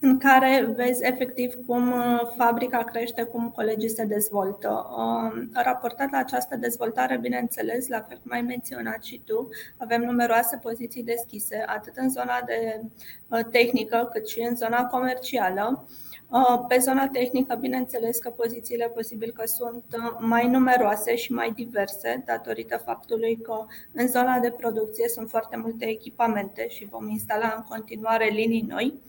în 0.00 0.18
care 0.18 0.72
vezi 0.76 1.04
efectiv 1.04 1.54
cum 1.66 1.92
uh, 1.92 2.20
fabrica 2.36 2.84
crește, 2.84 3.22
cum 3.22 3.50
colegii 3.50 3.88
se 3.88 4.04
dezvoltă. 4.04 4.86
Um, 4.96 5.50
raportat 5.52 6.10
la 6.10 6.18
această 6.18 6.56
dezvoltare, 6.56 7.18
bineînțeles, 7.18 7.88
la 7.88 8.00
fel 8.00 8.20
cum 8.22 8.32
ai 8.32 8.40
menționat 8.40 9.02
și 9.02 9.22
tu, 9.24 9.48
avem 9.76 10.02
numeroase 10.02 10.56
poziții 10.62 11.02
deschise, 11.02 11.64
atât 11.66 11.96
în 11.96 12.10
zona 12.10 12.42
de 12.46 12.80
uh, 13.28 13.40
tehnică, 13.50 14.08
cât 14.12 14.28
și 14.28 14.40
în 14.40 14.56
zona 14.56 14.84
comercială. 14.84 15.86
Uh, 16.30 16.64
pe 16.68 16.78
zona 16.78 17.08
tehnică, 17.08 17.54
bineînțeles 17.54 18.18
că 18.18 18.30
pozițiile 18.30 18.88
posibil 18.94 19.32
că 19.32 19.46
sunt 19.46 19.84
mai 20.18 20.48
numeroase 20.48 21.16
și 21.16 21.32
mai 21.32 21.52
diverse, 21.52 22.22
datorită 22.26 22.76
faptului 22.76 23.36
că 23.36 23.64
în 23.92 24.08
zona 24.08 24.38
de 24.38 24.50
producție 24.50 25.08
sunt 25.08 25.28
foarte 25.28 25.56
multe 25.56 25.84
echipamente 25.84 26.68
și 26.68 26.88
vom 26.90 27.08
instala 27.08 27.54
în 27.56 27.62
continuare 27.62 28.26
linii 28.26 28.66
noi. 28.68 29.00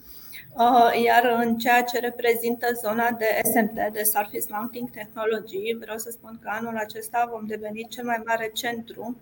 Uh, 0.56 1.02
iar 1.04 1.36
în 1.42 1.58
ceea 1.58 1.82
ce 1.82 1.98
reprezintă 1.98 2.66
zona 2.82 3.10
de 3.10 3.40
SMT, 3.42 3.92
de 3.92 4.02
Surface 4.02 4.46
Mounting 4.48 4.90
Technology, 4.90 5.76
vreau 5.80 5.98
să 5.98 6.10
spun 6.10 6.38
că 6.42 6.50
anul 6.52 6.76
acesta 6.76 7.28
vom 7.32 7.46
deveni 7.46 7.86
cel 7.88 8.04
mai 8.04 8.22
mare 8.26 8.50
centru 8.54 9.16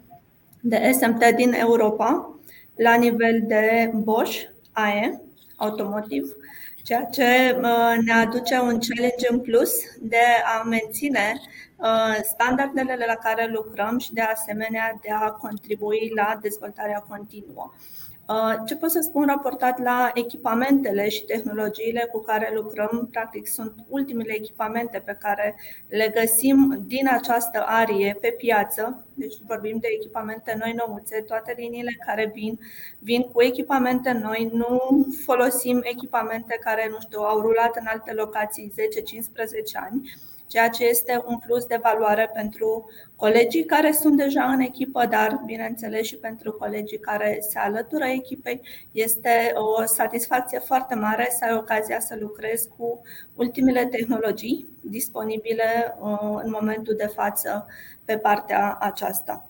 de 0.60 0.92
SMT 0.92 1.24
din 1.36 1.52
Europa, 1.52 2.38
la 2.76 2.94
nivel 2.94 3.42
de 3.46 3.90
Bosch, 3.94 4.42
AE, 4.72 5.20
automotiv, 5.56 6.36
ceea 6.82 7.04
ce 7.04 7.56
uh, 7.56 7.96
ne 8.04 8.12
aduce 8.12 8.58
un 8.58 8.78
challenge 8.78 9.26
în 9.30 9.40
plus 9.40 9.72
de 10.00 10.24
a 10.58 10.62
menține 10.62 11.40
uh, 11.76 12.18
standardele 12.22 13.04
la 13.06 13.14
care 13.14 13.50
lucrăm 13.52 13.98
și 13.98 14.12
de 14.12 14.20
asemenea 14.20 14.98
de 15.02 15.08
a 15.10 15.30
contribui 15.30 16.12
la 16.14 16.38
dezvoltarea 16.42 17.04
continuă. 17.08 17.72
Uh, 18.28 18.54
ce 18.66 18.76
pot 18.76 18.90
să 18.90 19.00
spun 19.00 19.26
raportat 19.26 19.78
la 19.78 20.10
echipamentele 20.14 21.08
și 21.08 21.24
tehnologiile 21.24 22.08
cu 22.12 22.18
care 22.18 22.50
lucrăm? 22.54 23.08
Practic, 23.10 23.46
sunt 23.46 23.74
ultimele 23.88 24.32
echipamente 24.32 25.02
pe 25.04 25.16
care 25.20 25.56
le 25.88 26.12
găsim 26.20 26.84
din 26.86 27.08
această 27.08 27.64
arie 27.66 28.18
pe 28.20 28.34
piață. 28.38 29.06
Deci 29.14 29.34
vorbim 29.46 29.78
de 29.80 29.88
echipamente 29.96 30.56
noi 30.58 30.72
nouțe, 30.86 31.20
toate 31.20 31.54
liniile 31.56 31.98
care 32.06 32.30
vin, 32.34 32.58
vin 32.98 33.22
cu 33.22 33.42
echipamente 33.42 34.12
noi, 34.12 34.50
nu 34.52 35.06
folosim 35.24 35.80
echipamente 35.82 36.58
care, 36.60 36.88
nu 36.90 36.96
știu, 37.00 37.20
au 37.20 37.40
rulat 37.40 37.76
în 37.76 37.86
alte 37.86 38.12
locații 38.12 38.72
10-15 38.72 39.84
ani 39.90 40.12
ceea 40.48 40.68
ce 40.68 40.84
este 40.84 41.22
un 41.26 41.38
plus 41.38 41.64
de 41.64 41.78
valoare 41.82 42.30
pentru 42.34 42.90
colegii 43.16 43.64
care 43.64 43.92
sunt 43.92 44.16
deja 44.16 44.44
în 44.44 44.60
echipă, 44.60 45.06
dar 45.06 45.42
bineînțeles 45.44 46.06
și 46.06 46.16
pentru 46.16 46.52
colegii 46.52 46.98
care 46.98 47.38
se 47.40 47.58
alătură 47.58 48.04
echipei. 48.04 48.60
Este 48.92 49.52
o 49.54 49.84
satisfacție 49.84 50.58
foarte 50.58 50.94
mare 50.94 51.28
să 51.30 51.44
ai 51.44 51.54
ocazia 51.54 52.00
să 52.00 52.16
lucrezi 52.20 52.68
cu 52.68 53.00
ultimele 53.34 53.86
tehnologii 53.86 54.68
disponibile 54.80 55.96
uh, 56.00 56.40
în 56.42 56.50
momentul 56.50 56.94
de 56.96 57.06
față 57.06 57.66
pe 58.04 58.18
partea 58.18 58.76
aceasta. 58.80 59.47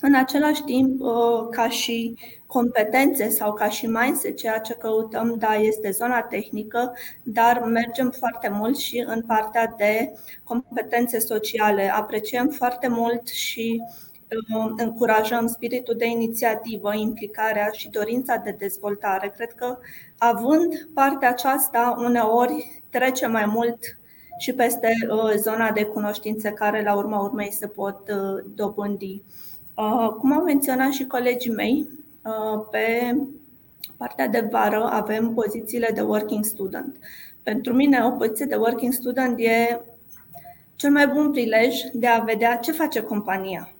În 0.00 0.14
același 0.14 0.62
timp, 0.62 1.00
uh, 1.00 1.48
ca 1.50 1.68
și 1.68 2.18
competențe 2.46 3.28
sau 3.28 3.54
ca 3.54 3.68
și 3.68 3.86
mindset, 3.86 4.36
ceea 4.36 4.58
ce 4.58 4.74
căutăm, 4.74 5.34
da, 5.38 5.54
este 5.54 5.90
zona 5.90 6.22
tehnică, 6.22 6.92
dar 7.22 7.60
mergem 7.60 8.10
foarte 8.10 8.48
mult 8.48 8.76
și 8.76 9.04
în 9.06 9.22
partea 9.22 9.74
de 9.76 10.12
competențe 10.44 11.18
sociale. 11.18 11.92
Apreciem 11.92 12.48
foarte 12.48 12.88
mult 12.88 13.28
și 13.28 13.82
uh, 13.82 14.72
încurajăm 14.76 15.46
spiritul 15.46 15.94
de 15.96 16.06
inițiativă, 16.06 16.94
implicarea 16.94 17.68
și 17.72 17.88
dorința 17.88 18.36
de 18.36 18.56
dezvoltare. 18.58 19.32
Cred 19.36 19.52
că 19.52 19.78
având 20.18 20.88
partea 20.94 21.28
aceasta, 21.28 21.96
uneori 21.98 22.82
trece 22.90 23.26
mai 23.26 23.46
mult 23.46 23.78
și 24.38 24.52
peste 24.52 24.92
uh, 25.10 25.32
zona 25.36 25.70
de 25.70 25.84
cunoștințe 25.84 26.50
care 26.50 26.82
la 26.82 26.94
urma 26.94 27.18
urmei 27.20 27.52
se 27.52 27.66
pot 27.66 28.10
dobândi. 28.54 29.22
Uh, 29.78 30.08
cum 30.18 30.32
au 30.32 30.42
menționat 30.42 30.92
și 30.92 31.06
colegii 31.06 31.52
mei, 31.52 31.88
uh, 32.24 32.66
pe 32.70 33.16
partea 33.96 34.28
de 34.28 34.48
vară 34.50 34.88
avem 34.90 35.34
pozițiile 35.34 35.90
de 35.94 36.00
working 36.00 36.44
student. 36.44 36.96
Pentru 37.42 37.72
mine, 37.72 38.04
o 38.04 38.10
poziție 38.10 38.46
de 38.46 38.54
working 38.54 38.92
student 38.92 39.38
e 39.38 39.80
cel 40.76 40.90
mai 40.90 41.06
bun 41.06 41.30
prilej 41.30 41.74
de 41.92 42.06
a 42.06 42.18
vedea 42.18 42.56
ce 42.56 42.72
face 42.72 43.00
compania. 43.00 43.72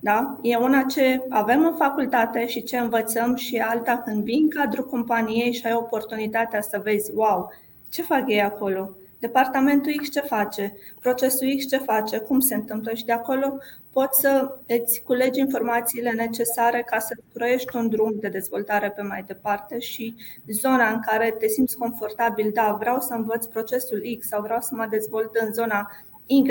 Da? 0.00 0.38
E 0.42 0.56
una 0.56 0.82
ce 0.82 1.22
avem 1.28 1.64
în 1.64 1.74
facultate 1.74 2.46
și 2.46 2.62
ce 2.62 2.78
învățăm 2.78 3.34
și 3.34 3.56
alta 3.56 3.98
când 3.98 4.24
vin 4.24 4.42
în 4.42 4.50
cadrul 4.50 4.86
companiei 4.86 5.52
și 5.52 5.66
ai 5.66 5.72
oportunitatea 5.72 6.60
să 6.60 6.80
vezi, 6.84 7.10
wow, 7.14 7.52
ce 7.88 8.02
fac 8.02 8.24
ei 8.26 8.42
acolo? 8.42 8.90
Departamentul 9.20 9.92
X 10.02 10.10
ce 10.10 10.20
face, 10.20 10.76
procesul 11.00 11.54
X 11.58 11.68
ce 11.68 11.76
face, 11.76 12.18
cum 12.18 12.40
se 12.40 12.54
întâmplă? 12.54 12.94
Și 12.94 13.04
de 13.04 13.12
acolo 13.12 13.58
poți 13.92 14.20
să 14.20 14.56
îți 14.66 15.02
culegi 15.02 15.40
informațiile 15.40 16.10
necesare 16.10 16.82
ca 16.82 16.98
să 16.98 17.16
proiești 17.32 17.76
un 17.76 17.88
drum 17.88 18.14
de 18.20 18.28
dezvoltare 18.28 18.90
pe 18.90 19.02
mai 19.02 19.22
departe 19.26 19.78
și 19.78 20.14
zona 20.48 20.88
în 20.88 21.00
care 21.00 21.30
te 21.38 21.48
simți 21.48 21.76
confortabil, 21.76 22.50
da, 22.54 22.76
vreau 22.78 23.00
să 23.00 23.14
învăț 23.14 23.46
procesul 23.46 24.02
X 24.18 24.26
sau 24.26 24.42
vreau 24.42 24.60
să 24.60 24.74
mă 24.74 24.86
dezvolt 24.90 25.34
în 25.34 25.52
zona 25.52 25.90
Y, 26.26 26.42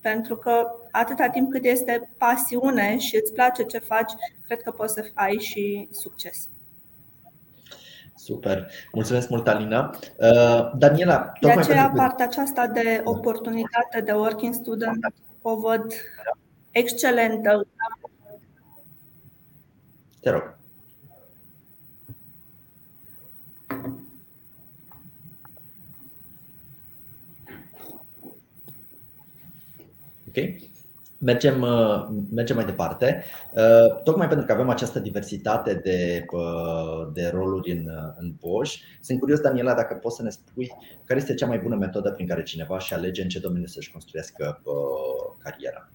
pentru 0.00 0.36
că 0.36 0.66
atâta 0.90 1.28
timp 1.28 1.50
cât 1.50 1.64
este 1.64 2.10
pasiune 2.18 2.98
și 2.98 3.16
îți 3.16 3.32
place 3.32 3.62
ce 3.62 3.78
faci, 3.78 4.12
cred 4.46 4.62
că 4.62 4.70
poți 4.70 4.94
să 4.94 5.10
ai 5.14 5.38
și 5.38 5.88
succes. 5.90 6.48
Super. 8.26 8.70
Mulțumesc 8.92 9.28
mult, 9.28 9.48
Alina. 9.48 9.96
Uh, 10.16 10.70
Daniela, 10.76 11.32
de 11.40 11.50
aceea 11.50 11.82
pentru... 11.82 11.98
partea 11.98 12.24
aceasta 12.24 12.66
de 12.66 13.00
oportunitate 13.04 14.00
de 14.04 14.12
working 14.12 14.54
student 14.54 15.14
o 15.42 15.56
văd 15.56 15.92
excelentă. 16.70 17.66
Te 20.20 20.30
rog. 20.30 20.55
Mergem, 31.26 31.62
uh, 31.62 32.06
mergem 32.34 32.56
mai 32.56 32.64
departe. 32.64 33.24
Uh, 33.52 34.02
tocmai 34.02 34.28
pentru 34.28 34.46
că 34.46 34.52
avem 34.52 34.68
această 34.68 34.98
diversitate 34.98 35.74
de, 35.74 36.24
uh, 36.30 37.08
de 37.12 37.30
roluri 37.34 37.70
în, 37.70 37.90
în 38.18 38.34
Bosch, 38.40 38.76
sunt 39.00 39.18
curios, 39.18 39.40
Daniela, 39.40 39.74
dacă 39.74 39.94
poți 39.94 40.16
să 40.16 40.22
ne 40.22 40.30
spui 40.30 40.72
care 41.04 41.20
este 41.20 41.34
cea 41.34 41.46
mai 41.46 41.58
bună 41.58 41.76
metodă 41.76 42.10
prin 42.10 42.26
care 42.26 42.42
cineva 42.42 42.78
și 42.78 42.94
alege 42.94 43.22
în 43.22 43.28
ce 43.28 43.38
domeniu 43.38 43.66
să-și 43.66 43.92
construiască 43.92 44.62
cariera. 45.38 45.90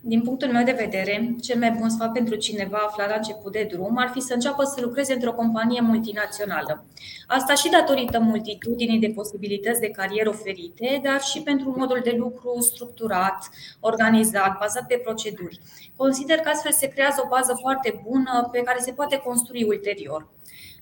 Din 0.00 0.22
punctul 0.22 0.48
meu 0.48 0.64
de 0.64 0.76
vedere, 0.78 1.34
cel 1.40 1.58
mai 1.58 1.70
bun 1.70 1.88
sfat 1.90 2.12
pentru 2.12 2.34
cineva 2.34 2.78
aflat 2.86 3.08
la 3.08 3.14
început 3.14 3.52
de 3.52 3.68
drum 3.70 3.96
ar 3.96 4.08
fi 4.08 4.20
să 4.20 4.34
înceapă 4.34 4.64
să 4.64 4.80
lucreze 4.80 5.12
într-o 5.12 5.32
companie 5.32 5.80
multinațională. 5.80 6.84
Asta 7.26 7.54
și 7.54 7.70
datorită 7.70 8.20
multitudinii 8.20 8.98
de 8.98 9.12
posibilități 9.14 9.80
de 9.80 9.90
carieră 9.90 10.28
oferite, 10.28 11.00
dar 11.04 11.20
și 11.20 11.42
pentru 11.42 11.74
modul 11.76 12.00
de 12.04 12.14
lucru 12.18 12.60
structurat, 12.60 13.48
organizat, 13.80 14.58
bazat 14.58 14.86
pe 14.86 15.00
proceduri. 15.04 15.60
Consider 15.96 16.36
că 16.36 16.48
astfel 16.48 16.72
se 16.72 16.88
creează 16.88 17.22
o 17.24 17.28
bază 17.28 17.56
foarte 17.60 18.00
bună 18.08 18.48
pe 18.52 18.60
care 18.60 18.78
se 18.80 18.92
poate 18.92 19.16
construi 19.16 19.64
ulterior. 19.64 20.28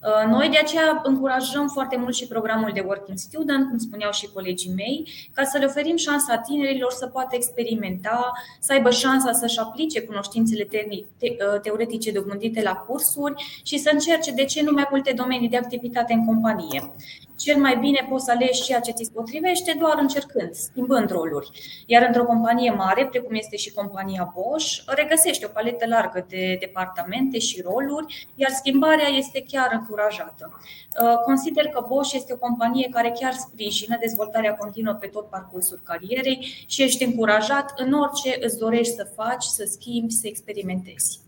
Uh, 0.02 0.30
noi 0.30 0.48
de 0.48 0.58
aceea 0.58 1.00
încurajăm 1.04 1.68
foarte 1.68 1.96
mult 1.96 2.14
și 2.14 2.26
programul 2.26 2.70
de 2.74 2.80
Working 2.86 3.18
Student, 3.18 3.68
cum 3.68 3.78
spuneau 3.78 4.12
și 4.12 4.28
colegii 4.32 4.72
mei, 4.76 5.08
ca 5.32 5.44
să 5.44 5.58
le 5.58 5.64
oferim 5.64 5.96
șansa 5.96 6.36
tinerilor 6.36 6.92
să 6.92 7.06
poată 7.06 7.36
experimenta, 7.36 8.32
să 8.60 8.72
aibă 8.72 8.90
șansa 8.90 9.32
să-și 9.32 9.58
aplice 9.58 10.02
cunoștințele 10.02 10.66
uh, 10.70 11.60
teoretice 11.62 12.12
dobândite 12.12 12.62
la 12.62 12.74
cursuri 12.74 13.60
și 13.64 13.78
să 13.78 13.90
încerce 13.92 14.32
de 14.32 14.44
ce 14.44 14.62
nu 14.62 14.70
mai 14.72 14.86
multe 14.90 15.12
domenii 15.12 15.48
de 15.48 15.56
activitate 15.56 16.12
în 16.12 16.24
companie 16.24 16.92
cel 17.36 17.56
mai 17.56 17.76
bine 17.76 18.06
poți 18.08 18.24
să 18.24 18.30
alegi 18.30 18.62
ceea 18.62 18.80
ce 18.80 18.92
ți 18.92 19.12
potrivește 19.12 19.76
doar 19.78 19.98
încercând, 19.98 20.52
schimbând 20.52 21.10
roluri. 21.10 21.50
Iar 21.86 22.02
într-o 22.06 22.24
companie 22.24 22.70
mare, 22.70 23.06
precum 23.06 23.34
este 23.34 23.56
și 23.56 23.72
compania 23.72 24.32
Bosch, 24.34 24.82
regăsești 24.86 25.44
o 25.44 25.48
paletă 25.48 25.86
largă 25.86 26.26
de 26.28 26.56
departamente 26.60 27.38
și 27.38 27.60
roluri, 27.60 28.28
iar 28.34 28.50
schimbarea 28.50 29.08
este 29.08 29.44
chiar 29.48 29.70
încurajată. 29.72 30.58
Uh, 31.02 31.14
consider 31.24 31.66
că 31.66 31.84
Bosch 31.88 32.14
este 32.14 32.32
o 32.32 32.36
companie 32.36 32.88
care 32.88 33.12
chiar 33.20 33.32
sprijină 33.32 33.96
dezvoltarea 34.00 34.54
continuă 34.54 34.94
pe 34.94 35.06
tot 35.06 35.28
parcursul 35.30 35.80
carierei 35.82 36.64
și 36.66 36.82
ești 36.82 37.04
încurajat 37.04 37.72
în 37.76 37.92
orice 37.92 38.36
îți 38.40 38.58
dorești 38.58 38.94
să 38.94 39.12
faci, 39.14 39.44
să 39.44 39.64
schimbi, 39.70 40.12
să 40.12 40.26
experimentezi. 40.26 41.25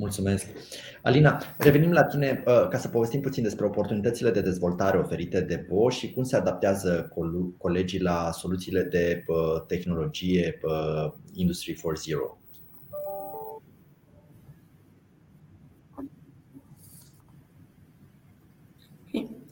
Mulțumesc. 0.00 0.46
Alina, 1.02 1.42
revenim 1.58 1.92
la 1.92 2.04
tine 2.04 2.42
uh, 2.46 2.68
ca 2.68 2.78
să 2.78 2.88
povestim 2.88 3.20
puțin 3.20 3.42
despre 3.42 3.66
oportunitățile 3.66 4.30
de 4.30 4.40
dezvoltare 4.40 4.98
oferite 4.98 5.40
de 5.40 5.66
Bosch 5.68 5.98
și 5.98 6.12
cum 6.12 6.22
se 6.22 6.36
adaptează 6.36 7.12
colegii 7.58 8.00
la 8.00 8.30
soluțiile 8.32 8.82
de 8.82 9.24
uh, 9.26 9.62
tehnologie 9.66 10.60
uh, 10.62 11.12
Industry 11.34 11.74
4.0. 11.74 11.80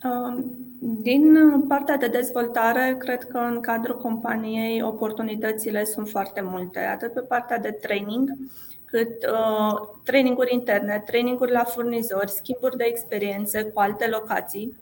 Um, 0.04 0.68
din 0.80 1.36
partea 1.68 1.96
de 1.96 2.08
dezvoltare, 2.08 2.96
cred 2.98 3.24
că 3.24 3.38
în 3.38 3.60
cadrul 3.60 3.98
companiei 3.98 4.82
oportunitățile 4.82 5.84
sunt 5.84 6.08
foarte 6.08 6.40
multe, 6.40 6.78
atât 6.78 7.12
pe 7.12 7.20
partea 7.20 7.58
de 7.58 7.70
training, 7.70 8.30
cât 8.90 9.26
uh, 9.32 9.88
traininguri 10.04 10.54
interne, 10.54 11.02
traininguri 11.06 11.52
la 11.52 11.64
furnizori, 11.64 12.30
schimburi 12.30 12.76
de 12.76 12.84
experiențe 12.84 13.62
cu 13.62 13.80
alte 13.80 14.06
locații, 14.06 14.76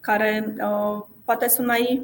care 0.00 0.54
uh, 0.58 1.02
poate 1.24 1.48
sunt 1.48 1.66
mai 1.66 2.02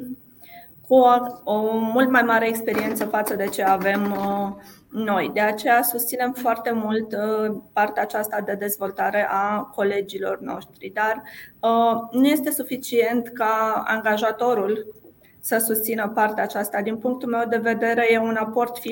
cu 0.87 0.95
o, 0.95 1.15
o 1.43 1.77
mult 1.77 2.09
mai 2.09 2.21
mare 2.21 2.47
experiență 2.47 3.05
față 3.05 3.35
de 3.35 3.45
ce 3.45 3.63
avem 3.63 4.11
uh, 4.11 4.49
noi. 4.89 5.31
De 5.33 5.39
aceea 5.39 5.81
susținem 5.81 6.31
foarte 6.31 6.71
mult 6.71 7.13
uh, 7.13 7.55
partea 7.73 8.01
aceasta 8.01 8.41
de 8.41 8.53
dezvoltare 8.53 9.27
a 9.29 9.59
colegilor 9.59 10.39
noștri, 10.39 10.91
dar 10.93 11.23
uh, 11.59 12.01
nu 12.11 12.27
este 12.27 12.51
suficient 12.51 13.27
ca 13.27 13.83
angajatorul 13.87 15.02
să 15.45 15.57
susțină 15.57 16.11
partea 16.15 16.43
aceasta. 16.43 16.81
Din 16.81 16.97
punctul 16.97 17.29
meu 17.29 17.47
de 17.49 17.57
vedere, 17.57 18.07
e 18.11 18.17
un 18.17 18.35
aport 18.35 18.79
50-50, 18.79 18.83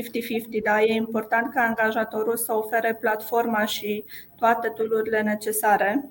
dar 0.63 0.79
e 0.79 0.93
important 0.93 1.53
ca 1.53 1.61
angajatorul 1.61 2.37
să 2.37 2.53
ofere 2.53 2.97
platforma 3.01 3.65
și 3.65 4.03
toate 4.35 4.71
tulurile 4.75 5.21
necesare 5.21 6.09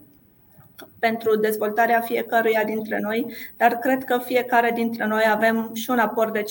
pentru 0.99 1.37
dezvoltarea 1.37 2.01
fiecăruia 2.01 2.65
dintre 2.65 2.99
noi, 3.01 3.35
dar 3.57 3.79
cred 3.79 4.05
că 4.05 4.19
fiecare 4.19 4.71
dintre 4.75 5.07
noi 5.07 5.23
avem 5.31 5.71
și 5.75 5.91
un 5.91 5.99
aport 5.99 6.33
de 6.33 6.43
50%, 6.43 6.45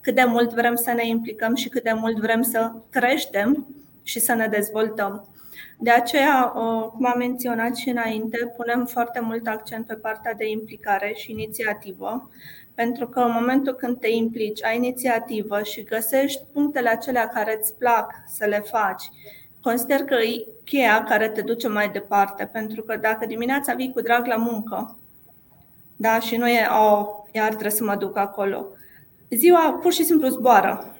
cât 0.00 0.14
de 0.14 0.24
mult 0.24 0.52
vrem 0.52 0.74
să 0.74 0.92
ne 0.92 1.06
implicăm 1.06 1.54
și 1.54 1.68
cât 1.68 1.82
de 1.82 1.92
mult 1.92 2.16
vrem 2.18 2.42
să 2.42 2.72
creștem 2.90 3.66
și 4.02 4.20
să 4.20 4.34
ne 4.34 4.46
dezvoltăm. 4.46 5.28
De 5.80 5.90
aceea, 5.90 6.42
cum 6.92 7.06
am 7.06 7.18
menționat 7.18 7.76
și 7.76 7.88
înainte, 7.88 8.52
punem 8.56 8.86
foarte 8.86 9.20
mult 9.20 9.46
accent 9.46 9.86
pe 9.86 9.94
partea 9.94 10.34
de 10.34 10.48
implicare 10.48 11.12
și 11.16 11.30
inițiativă 11.30 12.30
pentru 12.80 13.06
că 13.08 13.20
în 13.20 13.32
momentul 13.32 13.74
când 13.74 13.98
te 14.00 14.08
implici, 14.08 14.64
ai 14.64 14.76
inițiativă 14.76 15.62
și 15.62 15.82
găsești 15.82 16.42
punctele 16.52 16.88
acelea 16.88 17.28
care 17.28 17.56
îți 17.60 17.74
plac 17.74 18.12
să 18.26 18.44
le 18.44 18.58
faci, 18.70 19.02
consider 19.62 19.98
că 20.04 20.14
e 20.14 20.46
cheia 20.64 21.04
care 21.08 21.28
te 21.28 21.40
duce 21.40 21.68
mai 21.68 21.90
departe. 21.90 22.44
Pentru 22.52 22.82
că 22.82 22.96
dacă 22.96 23.26
dimineața 23.26 23.74
vii 23.74 23.92
cu 23.92 24.00
drag 24.00 24.26
la 24.26 24.36
muncă, 24.36 24.98
da, 25.96 26.20
și 26.20 26.36
nu 26.36 26.48
e, 26.48 26.66
oh, 26.90 27.06
iar 27.32 27.48
trebuie 27.48 27.70
să 27.70 27.84
mă 27.84 27.94
duc 27.94 28.16
acolo. 28.16 28.66
Ziua 29.30 29.78
pur 29.82 29.92
și 29.92 30.04
simplu 30.04 30.28
zboară. 30.28 30.96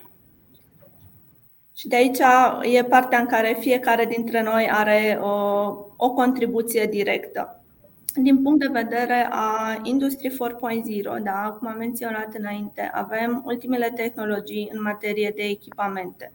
Și 1.74 1.88
de 1.88 1.96
aici 1.96 2.18
e 2.62 2.84
partea 2.84 3.18
în 3.18 3.26
care 3.26 3.56
fiecare 3.60 4.04
dintre 4.04 4.42
noi 4.42 4.68
are 4.70 5.18
o, 5.22 5.26
uh, 5.26 5.86
o 5.96 6.10
contribuție 6.10 6.86
directă. 6.86 7.60
Din 8.14 8.42
punct 8.42 8.60
de 8.60 8.80
vedere 8.82 9.28
a 9.30 9.78
Industry 9.82 10.28
4.0, 10.28 11.22
da, 11.22 11.56
cum 11.58 11.68
am 11.68 11.76
menționat 11.76 12.34
înainte, 12.34 12.90
avem 12.94 13.42
ultimele 13.46 13.90
tehnologii 13.90 14.70
în 14.72 14.82
materie 14.82 15.32
de 15.36 15.42
echipamente, 15.42 16.32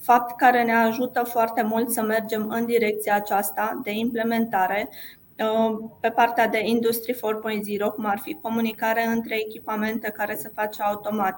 fapt 0.00 0.36
care 0.36 0.62
ne 0.62 0.72
ajută 0.72 1.22
foarte 1.22 1.62
mult 1.62 1.90
să 1.90 2.02
mergem 2.02 2.48
în 2.48 2.66
direcția 2.66 3.14
aceasta 3.14 3.80
de 3.84 3.90
implementare 3.90 4.88
uh, 5.38 5.78
pe 6.00 6.10
partea 6.10 6.48
de 6.48 6.60
Industry 6.64 7.12
4.0, 7.12 7.18
cum 7.94 8.04
ar 8.04 8.18
fi 8.18 8.38
comunicare 8.42 9.06
între 9.06 9.36
echipamente 9.46 10.10
care 10.10 10.34
se 10.34 10.50
face 10.54 10.82
automat, 10.82 11.36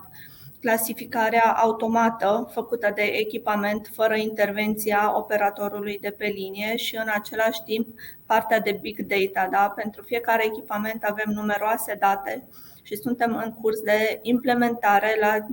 clasificarea 0.60 1.52
automată 1.56 2.50
făcută 2.52 2.92
de 2.94 3.02
echipament 3.02 3.90
fără 3.94 4.16
intervenția 4.16 5.12
operatorului 5.16 5.98
de 6.00 6.10
pe 6.10 6.26
linie 6.26 6.76
și 6.76 6.96
în 6.96 7.08
același 7.14 7.62
timp 7.62 7.86
partea 8.26 8.60
de 8.60 8.78
big 8.80 9.00
data. 9.00 9.48
Da? 9.50 9.72
Pentru 9.76 10.02
fiecare 10.02 10.44
echipament 10.44 11.04
avem 11.04 11.32
numeroase 11.34 11.96
date 12.00 12.48
și 12.82 12.96
suntem 12.96 13.36
în 13.44 13.52
curs 13.52 13.80
de 13.80 14.18
implementare 14.22 15.16
la 15.20 15.46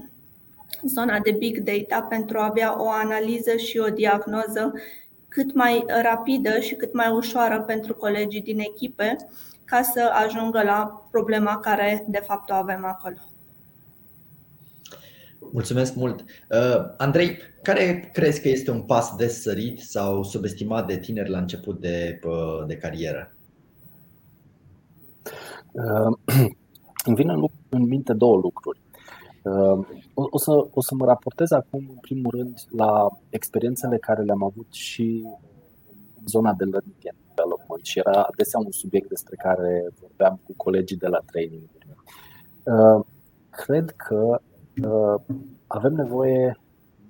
zona 0.83 1.19
de 1.19 1.31
big 1.31 1.57
data 1.57 2.01
pentru 2.01 2.39
a 2.39 2.45
avea 2.45 2.81
o 2.81 2.89
analiză 2.89 3.55
și 3.55 3.77
o 3.77 3.89
diagnoză 3.89 4.73
cât 5.27 5.53
mai 5.53 5.83
rapidă 6.01 6.59
și 6.59 6.75
cât 6.75 6.93
mai 6.93 7.11
ușoară 7.11 7.61
pentru 7.61 7.95
colegii 7.95 8.41
din 8.41 8.59
echipe 8.59 9.15
ca 9.65 9.81
să 9.81 10.11
ajungă 10.25 10.63
la 10.63 11.07
problema 11.11 11.59
care 11.59 12.05
de 12.07 12.23
fapt 12.25 12.49
o 12.49 12.53
avem 12.53 12.85
acolo. 12.85 13.17
Mulțumesc 15.57 15.95
mult. 15.95 16.21
Uh, 16.21 16.93
Andrei, 16.97 17.37
care 17.61 18.09
crezi 18.13 18.41
că 18.41 18.47
este 18.49 18.71
un 18.71 18.81
pas 18.81 19.15
de 19.15 19.27
sărit 19.27 19.79
sau 19.79 20.23
subestimat 20.23 20.87
de 20.87 20.97
tineri 20.97 21.29
la 21.29 21.37
început 21.37 21.79
de, 21.79 22.19
uh, 22.25 22.65
de 22.67 22.77
carieră? 22.77 23.35
Uh, 25.71 26.17
îmi 27.07 27.15
vin 27.15 27.29
în 27.69 27.81
minte 27.87 28.13
două 28.13 28.35
lucruri. 28.35 28.79
O 30.13 30.37
să, 30.37 30.51
o 30.73 30.81
să 30.81 30.95
mă 30.95 31.05
raportez 31.05 31.51
acum, 31.51 31.85
în 31.89 31.97
primul 32.01 32.31
rând, 32.31 32.59
la 32.69 33.07
experiențele 33.29 33.97
care 33.97 34.23
le-am 34.23 34.43
avut 34.43 34.67
și 34.73 35.23
în 36.19 36.27
zona 36.27 36.53
de 36.53 36.63
learning 36.63 37.03
and 37.09 37.17
development 37.35 37.85
și 37.85 37.99
era 37.99 38.21
adesea 38.21 38.59
un 38.59 38.71
subiect 38.71 39.09
despre 39.09 39.35
care 39.35 39.93
vorbeam 39.99 40.39
cu 40.43 40.53
colegii 40.55 40.97
de 40.97 41.07
la 41.07 41.19
training. 41.25 41.69
Cred 43.49 43.91
că 43.91 44.41
avem 45.67 45.93
nevoie 45.93 46.59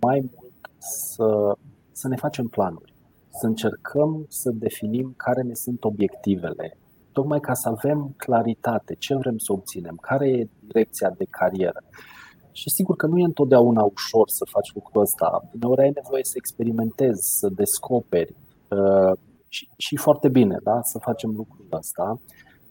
mai 0.01 0.29
mult 0.35 0.71
să, 0.77 1.57
să 1.91 2.07
ne 2.07 2.15
facem 2.15 2.47
planuri, 2.47 2.93
să 3.29 3.45
încercăm 3.45 4.25
să 4.29 4.51
definim 4.53 5.13
care 5.17 5.41
ne 5.41 5.53
sunt 5.53 5.83
obiectivele, 5.83 6.77
tocmai 7.11 7.39
ca 7.39 7.53
să 7.53 7.69
avem 7.69 8.13
claritate, 8.17 8.95
ce 8.95 9.15
vrem 9.15 9.37
să 9.37 9.51
obținem, 9.51 9.95
care 10.01 10.29
e 10.29 10.49
direcția 10.59 11.09
de 11.09 11.25
carieră. 11.29 11.83
Și 12.51 12.69
sigur 12.69 12.95
că 12.95 13.07
nu 13.07 13.19
e 13.19 13.23
întotdeauna 13.23 13.83
ușor 13.83 14.29
să 14.29 14.45
faci 14.49 14.73
lucrul 14.73 15.01
ăsta. 15.01 15.49
Uneori 15.53 15.81
ai 15.81 15.91
nevoie 16.01 16.23
să 16.23 16.33
experimentezi, 16.35 17.37
să 17.39 17.49
descoperi 17.49 18.35
uh, 18.69 19.17
și, 19.47 19.69
și 19.77 19.95
foarte 19.95 20.29
bine 20.29 20.57
da? 20.63 20.79
să 20.81 20.97
facem 20.99 21.29
lucrul 21.35 21.67
ăsta. 21.71 22.19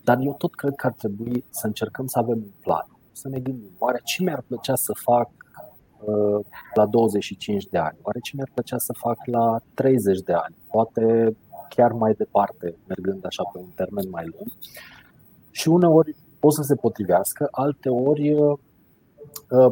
Dar 0.04 0.18
eu 0.20 0.34
tot 0.34 0.54
cred 0.54 0.74
că 0.74 0.86
ar 0.86 0.92
trebui 0.92 1.44
să 1.50 1.66
încercăm 1.66 2.06
să 2.06 2.18
avem 2.18 2.36
un 2.36 2.52
plan, 2.60 2.86
să 3.16 3.28
ne 3.28 3.38
gândim, 3.38 3.76
oare 3.78 4.00
ce 4.04 4.22
mi-ar 4.22 4.42
plăcea 4.46 4.74
să 4.74 4.92
fac 5.02 5.30
uh, 6.00 6.44
la 6.74 6.86
25 6.86 7.66
de 7.66 7.78
ani? 7.78 7.98
Oare 8.02 8.18
ce 8.18 8.32
mi-ar 8.34 8.50
plăcea 8.54 8.78
să 8.78 8.92
fac 8.92 9.18
la 9.24 9.60
30 9.74 10.20
de 10.20 10.32
ani? 10.32 10.54
Poate 10.70 11.36
chiar 11.68 11.92
mai 11.92 12.12
departe, 12.12 12.76
mergând 12.86 13.26
așa 13.26 13.42
pe 13.52 13.58
un 13.58 13.68
termen 13.74 14.08
mai 14.10 14.24
lung. 14.24 14.50
Și 15.50 15.68
uneori 15.68 16.16
pot 16.40 16.52
să 16.52 16.62
se 16.62 16.74
potrivească, 16.74 17.48
alte 17.50 17.88
ori 17.88 18.32
uh, 18.32 18.58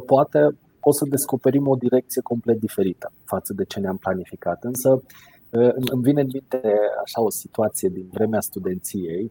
poate 0.07 0.57
o 0.81 0.93
să 0.93 1.05
descoperim 1.09 1.69
o 1.69 1.77
direcție 1.77 2.23
complet 2.23 2.59
diferită 2.59 3.13
față 3.25 3.53
de 3.53 3.65
ce 3.65 3.81
ne-am 3.81 3.97
planificat. 3.97 4.65
Însă 4.65 5.03
uh, 5.51 5.73
îmi 5.75 6.03
vine 6.03 6.21
în 6.21 6.29
minte 6.33 6.61
așa 7.05 7.23
o 7.23 7.31
situație 7.31 7.89
din 7.89 8.09
vremea 8.13 8.41
studenției 8.41 9.31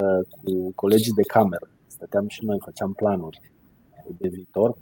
uh, 0.00 0.26
cu 0.42 0.72
colegii 0.74 1.12
de 1.12 1.22
cameră. 1.22 1.68
Stăteam 1.86 2.28
și 2.28 2.44
noi, 2.44 2.58
făceam 2.64 2.92
planuri 2.92 3.40
de 4.18 4.28
viitor 4.28 4.76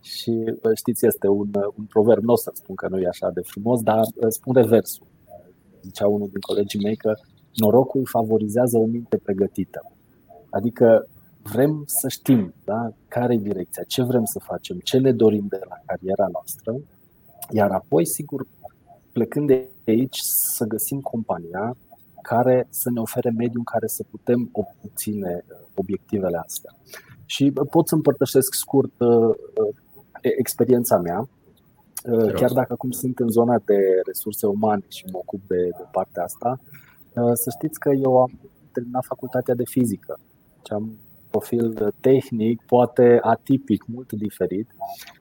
și 0.00 0.54
știți, 0.74 1.06
este 1.06 1.28
un, 1.28 1.50
un 1.76 1.84
proverb, 1.84 2.22
nu 2.22 2.32
o 2.32 2.36
să 2.36 2.50
spun 2.54 2.74
că 2.74 2.88
nu 2.88 2.98
e 2.98 3.06
așa 3.06 3.30
de 3.30 3.40
frumos, 3.40 3.82
dar 3.82 4.00
spune 4.28 4.66
versul 4.66 5.06
zicea 5.82 6.06
unul 6.08 6.28
din 6.28 6.40
colegii 6.40 6.82
mei 6.82 6.96
că 6.96 7.14
norocul 7.54 8.06
favorizează 8.06 8.78
o 8.78 8.84
minte 8.86 9.16
pregătită. 9.16 9.92
Adică 10.50 11.08
vrem 11.42 11.82
să 11.86 12.08
știm 12.08 12.54
da, 12.64 12.92
care 13.08 13.34
e 13.34 13.38
direcția, 13.38 13.82
ce 13.82 14.02
vrem 14.02 14.24
să 14.24 14.38
facem, 14.38 14.78
ce 14.78 14.98
ne 14.98 15.12
dorim 15.12 15.46
de 15.48 15.60
la 15.68 15.76
cariera 15.86 16.26
noastră, 16.32 16.80
iar 17.50 17.70
apoi, 17.70 18.06
sigur, 18.06 18.46
plecând 19.12 19.46
de 19.46 19.68
aici, 19.86 20.18
să 20.56 20.64
găsim 20.64 21.00
compania 21.00 21.76
care 22.22 22.66
să 22.70 22.90
ne 22.90 23.00
ofere 23.00 23.30
mediul 23.30 23.58
în 23.58 23.64
care 23.64 23.86
să 23.86 24.04
putem 24.10 24.48
obține 24.52 25.44
uh, 25.48 25.56
obiectivele 25.74 26.36
astea. 26.36 26.74
Și 27.30 27.52
uh, 27.54 27.66
pot 27.70 27.88
să 27.88 27.94
împărtășesc 27.94 28.54
scurt 28.54 29.00
uh, 29.00 29.34
experiența 30.20 30.98
mea. 30.98 31.28
Uh, 32.04 32.32
chiar 32.32 32.52
dacă 32.52 32.72
acum 32.72 32.90
sunt 32.90 33.18
în 33.18 33.28
zona 33.28 33.58
de 33.64 33.78
resurse 34.06 34.46
umane 34.46 34.84
și 34.88 35.04
mă 35.12 35.18
ocup 35.18 35.40
de, 35.46 35.56
de 35.56 35.84
partea 35.90 36.22
asta, 36.22 36.60
uh, 37.14 37.32
să 37.32 37.50
știți 37.50 37.78
că 37.78 37.90
eu 37.90 38.20
am 38.20 38.30
terminat 38.72 39.04
facultatea 39.04 39.54
de 39.54 39.64
fizică. 39.64 40.18
Și 40.66 40.72
am 40.72 40.98
profil 41.30 41.94
tehnic, 42.00 42.62
poate 42.62 43.18
atipic, 43.22 43.84
mult 43.86 44.12
diferit, 44.12 44.74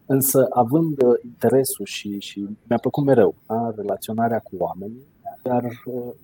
însă 0.05 0.47
având 0.49 1.01
uh, 1.03 1.13
interesul 1.23 1.85
și, 1.85 2.19
și 2.19 2.47
mi-a 2.67 2.77
plăcut 2.77 3.03
mereu 3.03 3.35
da, 3.47 3.71
relaționarea 3.75 4.39
cu 4.39 4.55
oamenii, 4.57 5.07
iar 5.45 5.63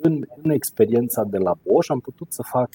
în, 0.02 0.26
în 0.42 0.50
experiența 0.50 1.24
de 1.24 1.38
la 1.38 1.56
Bosch 1.64 1.92
am 1.92 2.00
putut 2.00 2.34
să 2.34 2.42
fac 2.52 2.70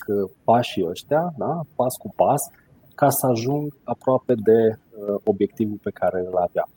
pașii 0.45 0.87
ăștia, 0.89 1.35
da, 1.37 1.61
pas 1.75 1.97
cu 1.97 2.13
pas, 2.17 2.51
ca 3.01 3.09
să 3.11 3.27
ajung 3.27 3.77
aproape 3.85 4.35
de 4.35 4.79
obiectivul 5.25 5.79
pe 5.83 5.91
care 5.91 6.19
îl 6.19 6.37
aveam. 6.37 6.71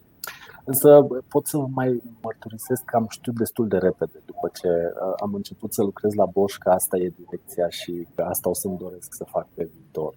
Însă 0.64 1.08
pot 1.28 1.48
să 1.48 1.58
mai 1.58 2.02
mărturisesc 2.22 2.84
că 2.86 2.96
am 2.96 3.06
știut 3.10 3.36
destul 3.36 3.68
de 3.68 3.78
repede 3.78 4.20
după 4.26 4.50
ce 4.60 4.68
uh, 4.68 5.14
am 5.24 5.34
început 5.34 5.74
să 5.74 5.82
lucrez 5.84 6.14
la 6.14 6.26
Bosch 6.26 6.58
că 6.58 6.70
asta 6.70 6.98
e 6.98 7.20
direcția 7.24 7.70
și 7.70 8.08
că 8.16 8.22
asta 8.22 8.50
o 8.50 8.54
să-mi 8.54 8.78
doresc 8.78 9.14
să 9.14 9.24
fac 9.24 9.48
pe 9.54 9.70
viitor. 9.74 10.14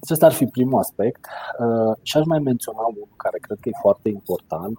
Deci 0.00 0.10
ăsta 0.10 0.26
ar 0.26 0.32
fi 0.32 0.46
primul 0.46 0.78
aspect. 0.78 1.26
Uh, 1.58 1.94
și 2.02 2.16
aș 2.16 2.24
mai 2.24 2.38
menționa 2.38 2.84
unul 2.92 3.08
care 3.16 3.38
cred 3.38 3.58
că 3.60 3.68
e 3.68 3.84
foarte 3.86 4.08
important. 4.08 4.78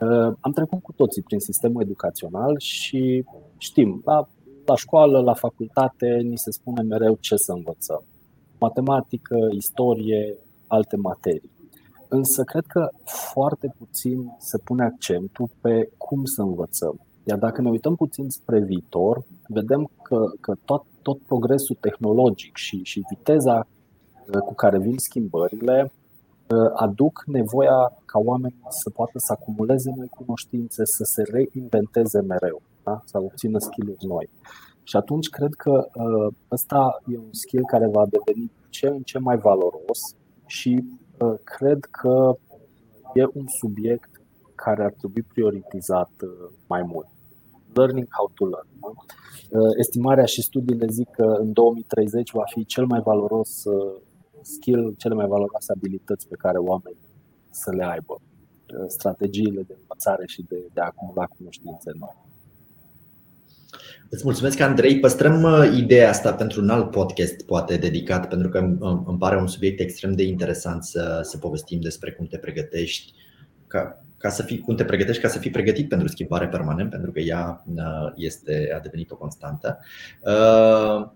Uh, 0.00 0.32
am 0.40 0.52
trecut 0.52 0.82
cu 0.82 0.92
toții 0.92 1.22
prin 1.22 1.38
sistemul 1.38 1.82
educațional 1.82 2.58
și 2.58 3.24
știm, 3.58 4.02
la, 4.04 4.28
la 4.64 4.76
școală, 4.76 5.20
la 5.20 5.34
facultate, 5.34 6.06
ni 6.30 6.38
se 6.38 6.50
spune 6.50 6.82
mereu 6.82 7.16
ce 7.20 7.36
să 7.36 7.52
învățăm. 7.52 8.02
Matematică, 8.60 9.36
istorie, 9.50 10.36
alte 10.66 10.96
materii. 10.96 11.50
Însă 12.08 12.42
cred 12.42 12.64
că 12.66 12.88
foarte 13.04 13.74
puțin 13.78 14.36
se 14.38 14.58
pune 14.58 14.84
accentul 14.84 15.48
pe 15.60 15.90
cum 15.96 16.24
să 16.24 16.42
învățăm. 16.42 17.00
Iar 17.24 17.38
dacă 17.38 17.60
ne 17.60 17.68
uităm 17.68 17.96
puțin 17.96 18.28
spre 18.28 18.60
viitor, 18.60 19.22
vedem 19.46 19.90
că, 20.02 20.24
că 20.40 20.54
tot, 20.64 20.84
tot 21.02 21.18
progresul 21.20 21.76
tehnologic 21.80 22.56
și, 22.56 22.80
și 22.82 23.04
viteza 23.08 23.66
uh, 24.26 24.40
cu 24.40 24.54
care 24.54 24.78
vin 24.78 24.98
schimbările 24.98 25.92
uh, 26.48 26.70
aduc 26.74 27.22
nevoia 27.26 27.92
ca 28.04 28.18
oamenii 28.18 28.62
să 28.68 28.90
poată 28.90 29.18
să 29.18 29.32
acumuleze 29.32 29.92
noi 29.96 30.08
cunoștințe, 30.08 30.82
să 30.84 31.04
se 31.04 31.22
reinventeze 31.22 32.20
mereu, 32.20 32.62
da? 32.84 33.02
să 33.04 33.18
obțină 33.18 33.58
skill-uri 33.58 34.06
noi. 34.06 34.28
Și 34.90 34.96
atunci 34.96 35.28
cred 35.28 35.54
că 35.54 35.88
uh, 35.94 36.34
ăsta 36.50 37.02
e 37.06 37.18
un 37.18 37.32
skill 37.32 37.64
care 37.66 37.86
va 37.86 38.06
deveni 38.06 38.52
ce 38.68 38.86
în 38.86 39.02
ce 39.02 39.18
mai 39.18 39.36
valoros 39.36 40.00
și 40.46 40.84
cred 41.44 41.84
că 41.84 42.36
e 43.14 43.24
un 43.32 43.46
subiect 43.46 44.10
care 44.54 44.84
ar 44.84 44.92
trebui 44.92 45.22
prioritizat 45.22 46.10
uh, 46.22 46.50
mai 46.66 46.82
mult. 46.82 47.06
Learning 47.72 48.08
how 48.10 48.30
to 48.34 48.46
learn. 48.46 48.68
Uh, 48.80 49.72
estimarea 49.78 50.24
și 50.24 50.42
studiile 50.42 50.86
zic 50.90 51.10
că 51.10 51.24
în 51.24 51.52
2030 51.52 52.30
va 52.32 52.44
fi 52.44 52.64
cel 52.64 52.86
mai 52.86 53.00
valoros 53.00 53.64
uh, 53.64 54.00
skill, 54.42 54.94
cele 54.96 55.14
mai 55.14 55.26
valoroase 55.26 55.72
abilități 55.72 56.28
pe 56.28 56.36
care 56.36 56.58
oamenii 56.58 57.08
să 57.50 57.70
le 57.74 57.84
aibă. 57.84 58.20
Strategiile 58.86 59.62
de 59.62 59.76
învățare 59.80 60.26
și 60.26 60.42
de, 60.48 60.68
de 60.72 60.80
a 60.80 60.84
acumula 60.84 61.26
cunoștințe 61.26 61.90
noi. 61.98 62.29
Îți 64.12 64.24
mulțumesc, 64.24 64.60
Andrei. 64.60 65.00
Păstrăm 65.00 65.42
uh, 65.42 65.72
ideea 65.76 66.08
asta 66.08 66.34
pentru 66.34 66.60
un 66.60 66.70
alt 66.70 66.90
podcast, 66.90 67.42
poate 67.42 67.76
dedicat, 67.76 68.28
pentru 68.28 68.48
că 68.48 68.58
îmi 69.06 69.18
pare 69.18 69.36
un 69.36 69.46
subiect 69.46 69.80
extrem 69.80 70.12
de 70.12 70.22
interesant 70.22 70.84
să, 70.84 71.20
să 71.22 71.38
povestim 71.38 71.80
despre 71.80 72.10
cum 72.10 72.26
te 72.26 72.38
pregătești 72.38 73.12
ca, 73.66 74.04
ca 74.16 74.28
să 74.28 74.42
fii, 74.42 74.58
cum 74.58 74.74
te 74.74 74.84
pregătești 74.84 75.22
ca 75.22 75.28
să 75.28 75.38
fii 75.38 75.50
pregătit 75.50 75.88
pentru 75.88 76.08
schimbare 76.08 76.48
permanent, 76.48 76.90
pentru 76.90 77.12
că 77.12 77.20
ea 77.20 77.64
uh, 77.74 78.12
este, 78.14 78.72
a 78.76 78.80
devenit 78.80 79.10
o 79.10 79.16
constantă. 79.16 79.78
Uh, 80.20 81.08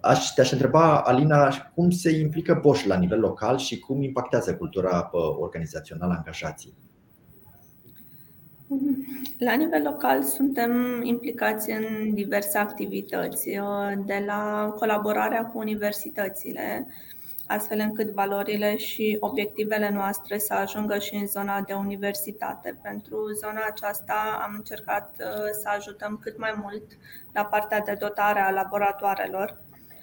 aș, 0.00 0.26
te-aș 0.34 0.50
întreba, 0.52 1.00
Alina, 1.00 1.70
cum 1.74 1.90
se 1.90 2.18
implică 2.18 2.58
Bosch 2.62 2.84
la 2.84 2.96
nivel 2.96 3.20
local 3.20 3.58
și 3.58 3.78
cum 3.78 4.02
impactează 4.02 4.54
cultura 4.54 5.10
organizațională 5.38 6.12
a 6.12 6.16
angajații? 6.16 6.74
La 9.38 9.54
nivel 9.54 9.82
local 9.82 10.22
suntem 10.22 11.00
implicați 11.02 11.70
în 11.70 12.14
diverse 12.14 12.58
activități, 12.58 13.48
uh, 13.48 13.92
de 14.06 14.22
la 14.26 14.72
colaborarea 14.78 15.46
cu 15.46 15.58
universitățile, 15.58 16.86
astfel 17.46 17.78
încât 17.78 18.10
valorile 18.10 18.76
și 18.76 19.16
obiectivele 19.20 19.90
noastre 19.90 20.38
să 20.38 20.54
ajungă 20.54 20.98
și 20.98 21.14
în 21.14 21.26
zona 21.26 21.60
de 21.60 21.72
universitate. 21.72 22.78
Pentru 22.82 23.16
zona 23.40 23.60
aceasta 23.70 24.42
am 24.46 24.54
încercat 24.56 25.14
uh, 25.18 25.50
să 25.60 25.68
ajutăm 25.76 26.18
cât 26.22 26.38
mai 26.38 26.54
mult 26.62 26.82
la 27.32 27.44
partea 27.44 27.80
de 27.80 27.96
dotare 27.98 28.40
a 28.40 28.50
laboratoarelor, 28.50 29.60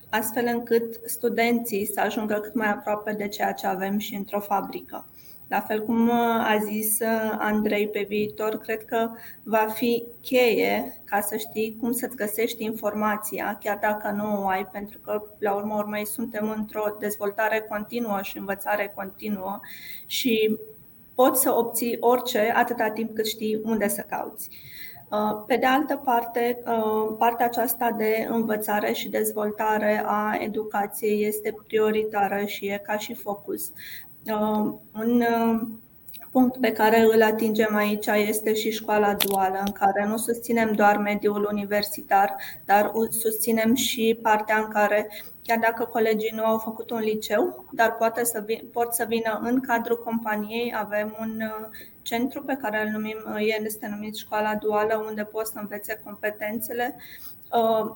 astfel 0.10 0.46
încât 0.46 1.00
studenții 1.06 1.86
să 1.86 2.02
ajungă 2.02 2.34
cât 2.34 2.54
mai 2.54 2.70
aproape 2.70 3.14
de 3.14 3.28
ceea 3.28 3.52
ce 3.52 3.68
avem 3.68 3.98
și 3.98 4.16
într-o 4.16 4.40
fabrică. 4.40 5.08
La 5.50 5.60
fel 5.60 5.86
cum 5.86 6.08
uh, 6.08 6.14
a 6.48 6.58
zis 6.64 7.00
uh, 7.00 7.36
Andrei 7.38 7.88
pe 7.88 8.06
viitor, 8.08 8.58
cred 8.58 8.86
că 8.86 9.10
va 9.44 9.68
fi 9.74 10.04
cheie 10.22 11.02
ca 11.06 11.22
să 11.22 11.38
știi 11.38 11.78
cum 11.80 11.92
să-ți 11.92 12.16
găsești 12.16 12.64
informația, 12.64 13.58
chiar 13.64 13.78
dacă 13.82 14.10
nu 14.10 14.44
o 14.44 14.48
ai, 14.48 14.66
pentru 14.66 15.00
că, 15.00 15.24
la 15.40 15.54
urmă 15.54 15.76
urmei, 15.76 16.06
suntem 16.06 16.50
într-o 16.58 16.96
dezvoltare 17.00 17.66
continuă 17.70 18.20
și 18.22 18.38
învățare 18.38 18.92
continuă 18.96 19.60
și 20.06 20.58
poți 21.16 21.42
să 21.42 21.54
obții 21.54 21.98
orice 22.00 22.52
atâta 22.56 22.90
timp 22.90 23.16
cât 23.16 23.26
știi 23.26 23.62
unde 23.64 23.88
să 23.88 24.02
cauți. 24.02 24.50
Pe 25.48 25.56
de 25.56 25.66
altă 25.66 25.96
parte, 25.96 26.64
partea 27.18 27.46
aceasta 27.46 27.92
de 27.98 28.28
învățare 28.30 28.92
și 28.92 29.10
dezvoltare 29.10 30.04
a 30.06 30.38
educației 30.40 31.26
este 31.26 31.56
prioritară 31.68 32.46
și 32.46 32.66
e 32.66 32.82
ca 32.86 32.98
și 32.98 33.14
focus. 33.14 33.72
Un 34.94 35.24
punct 36.32 36.58
pe 36.60 36.72
care 36.72 37.00
îl 37.02 37.22
atingem 37.22 37.76
aici 37.76 38.06
este 38.08 38.54
și 38.54 38.72
școala 38.72 39.14
duală, 39.14 39.62
în 39.66 39.72
care 39.72 40.06
nu 40.08 40.18
susținem 40.18 40.72
doar 40.72 40.98
mediul 40.98 41.48
universitar, 41.52 42.36
dar 42.66 42.92
susținem 43.10 43.76
și 43.76 44.20
partea 44.22 44.58
în 44.58 44.68
care, 44.68 45.08
chiar 45.44 45.58
dacă 45.58 45.86
colegii 45.86 46.32
nu 46.36 46.44
au 46.44 46.58
făcut 46.58 46.90
un 46.90 47.00
liceu, 47.00 47.66
dar 47.72 47.96
poate 47.96 48.24
să 48.24 48.44
vin, 48.46 48.70
pot 48.74 48.94
să 48.94 49.06
vină 49.08 49.40
în 49.44 49.60
cadrul 49.60 50.02
companiei, 50.04 50.74
avem 50.76 51.18
un 51.20 51.42
uh, 51.42 51.68
centru 52.02 52.44
pe 52.44 52.58
care 52.62 52.82
îl 52.86 52.90
numim, 52.92 53.18
uh, 53.26 53.38
este 53.66 53.88
numit 53.88 54.16
școala 54.16 54.56
duală, 54.56 55.04
unde 55.08 55.24
pot 55.24 55.48
să 55.48 55.60
învețe 55.60 56.02
competențele. 56.04 56.96
Uh, 57.52 57.96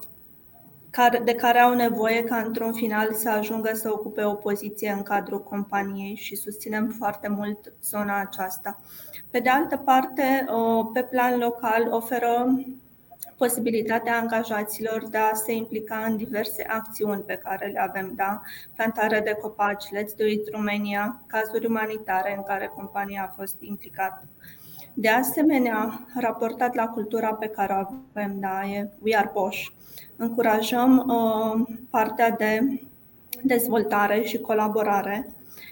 de 1.24 1.36
care 1.36 1.60
au 1.60 1.74
nevoie 1.74 2.24
ca 2.24 2.38
într-un 2.38 2.74
final 2.74 3.14
să 3.14 3.30
ajungă 3.30 3.72
să 3.74 3.92
ocupe 3.92 4.24
o 4.24 4.34
poziție 4.34 4.92
în 4.92 5.02
cadrul 5.02 5.44
companiei 5.44 6.16
și 6.16 6.36
susținem 6.36 6.96
foarte 6.98 7.28
mult 7.28 7.74
zona 7.84 8.20
aceasta. 8.20 8.82
Pe 9.30 9.40
de 9.40 9.50
altă 9.50 9.78
parte, 9.78 10.46
pe 10.94 11.04
plan 11.04 11.38
local 11.38 11.88
oferă 11.92 12.56
posibilitatea 13.38 14.20
angajaților 14.20 15.08
de 15.10 15.18
a 15.18 15.34
se 15.34 15.54
implica 15.54 16.06
în 16.08 16.18
diverse 16.18 16.66
acțiuni 16.68 17.22
pe 17.22 17.40
care 17.44 17.68
le 17.68 17.80
avem, 17.80 18.12
da? 18.16 18.42
plantare 18.76 19.20
de 19.20 19.38
copaci, 19.42 19.86
Let's 19.86 20.16
Do 20.18 20.26
It 20.26 20.50
Romania, 20.52 21.24
cazuri 21.28 21.66
umanitare 21.66 22.36
în 22.38 22.44
care 22.44 22.72
compania 22.76 23.24
a 23.24 23.34
fost 23.36 23.56
implicată. 23.60 24.28
De 24.94 25.10
asemenea, 25.10 26.08
raportat 26.20 26.76
la 26.76 26.88
cultura 26.88 27.34
pe 27.34 27.48
care 27.48 27.74
o 27.74 27.96
avem, 28.14 28.40
da, 28.40 28.62
e 28.66 28.90
We 29.02 29.18
Are 29.18 29.30
Bosch, 29.34 29.72
încurajăm 30.24 30.98
uh, 31.08 31.76
partea 31.90 32.30
de 32.30 32.82
dezvoltare 33.44 34.22
și 34.22 34.38
colaborare 34.38 35.30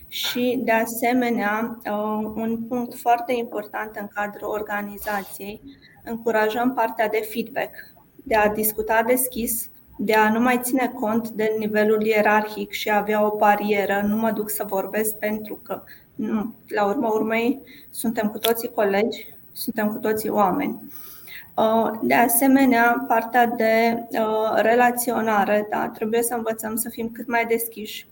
și, 0.08 0.60
de 0.64 0.72
asemenea, 0.72 1.80
uh, 1.86 2.32
un 2.36 2.58
punct 2.68 2.96
foarte 2.96 3.34
important 3.34 3.96
în 4.00 4.08
cadrul 4.14 4.50
organizației, 4.50 5.62
încurajăm 6.04 6.74
partea 6.74 7.10
de 7.10 7.28
feedback, 7.32 7.70
de 8.24 8.36
a 8.36 8.50
discuta 8.50 9.04
deschis, 9.08 9.70
de 9.98 10.14
a 10.14 10.32
nu 10.32 10.40
mai 10.40 10.60
ține 10.64 10.92
cont 11.00 11.30
de 11.30 11.56
nivelul 11.58 12.06
ierarhic 12.06 12.72
și 12.72 12.90
a 12.90 12.98
avea 12.98 13.26
o 13.26 13.36
barieră, 13.36 14.04
nu 14.08 14.16
mă 14.16 14.32
duc 14.32 14.50
să 14.50 14.64
vorbesc 14.68 15.16
pentru 15.16 15.60
că, 15.64 15.84
nu, 16.16 16.54
la 16.68 16.86
urma 16.86 17.10
urmei, 17.10 17.62
suntem 17.90 18.30
cu 18.30 18.38
toții 18.38 18.72
colegi, 18.76 19.34
suntem 19.52 19.88
cu 19.88 19.98
toții 19.98 20.30
oameni. 20.30 20.80
Uh, 21.62 21.92
de 22.02 22.14
asemenea, 22.14 23.06
partea 23.08 23.46
de 23.46 24.04
uh, 24.12 24.54
relaționare, 24.56 25.68
da, 25.70 25.92
trebuie 25.94 26.24
să 26.24 26.34
învățăm 26.34 26.76
să 26.76 26.90
fim 26.90 27.10
cât 27.12 27.28
mai 27.28 27.46
deschiși, 27.46 28.08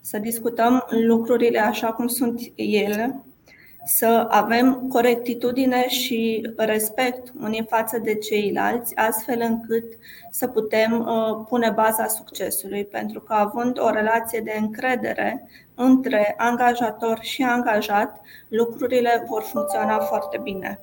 să 0.00 0.18
discutăm 0.18 0.84
lucrurile 0.88 1.58
așa 1.58 1.92
cum 1.92 2.06
sunt 2.06 2.40
ele, 2.54 3.24
să 3.84 4.26
avem 4.30 4.86
corectitudine 4.88 5.88
și 5.88 6.50
respect 6.56 7.32
unii 7.42 7.66
față 7.68 7.98
de 7.98 8.14
ceilalți, 8.14 8.96
astfel 8.96 9.40
încât 9.40 9.84
să 10.30 10.46
putem 10.46 11.00
uh, 11.00 11.44
pune 11.48 11.70
baza 11.70 12.06
succesului. 12.06 12.84
Pentru 12.84 13.20
că 13.20 13.32
având 13.32 13.78
o 13.80 13.90
relație 13.90 14.40
de 14.40 14.56
încredere 14.60 15.48
între 15.74 16.34
angajator 16.36 17.18
și 17.20 17.42
angajat, 17.42 18.20
lucrurile 18.48 19.24
vor 19.28 19.42
funcționa 19.42 19.98
foarte 19.98 20.40
bine. 20.42 20.80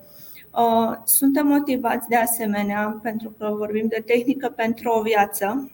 Uh, 0.56 0.98
suntem 1.04 1.48
motivați 1.48 2.08
de 2.08 2.16
asemenea, 2.16 3.00
pentru 3.02 3.36
că 3.38 3.54
vorbim 3.58 3.88
de 3.88 4.04
tehnică 4.06 4.50
pentru 4.50 4.90
o 4.90 5.02
viață, 5.02 5.72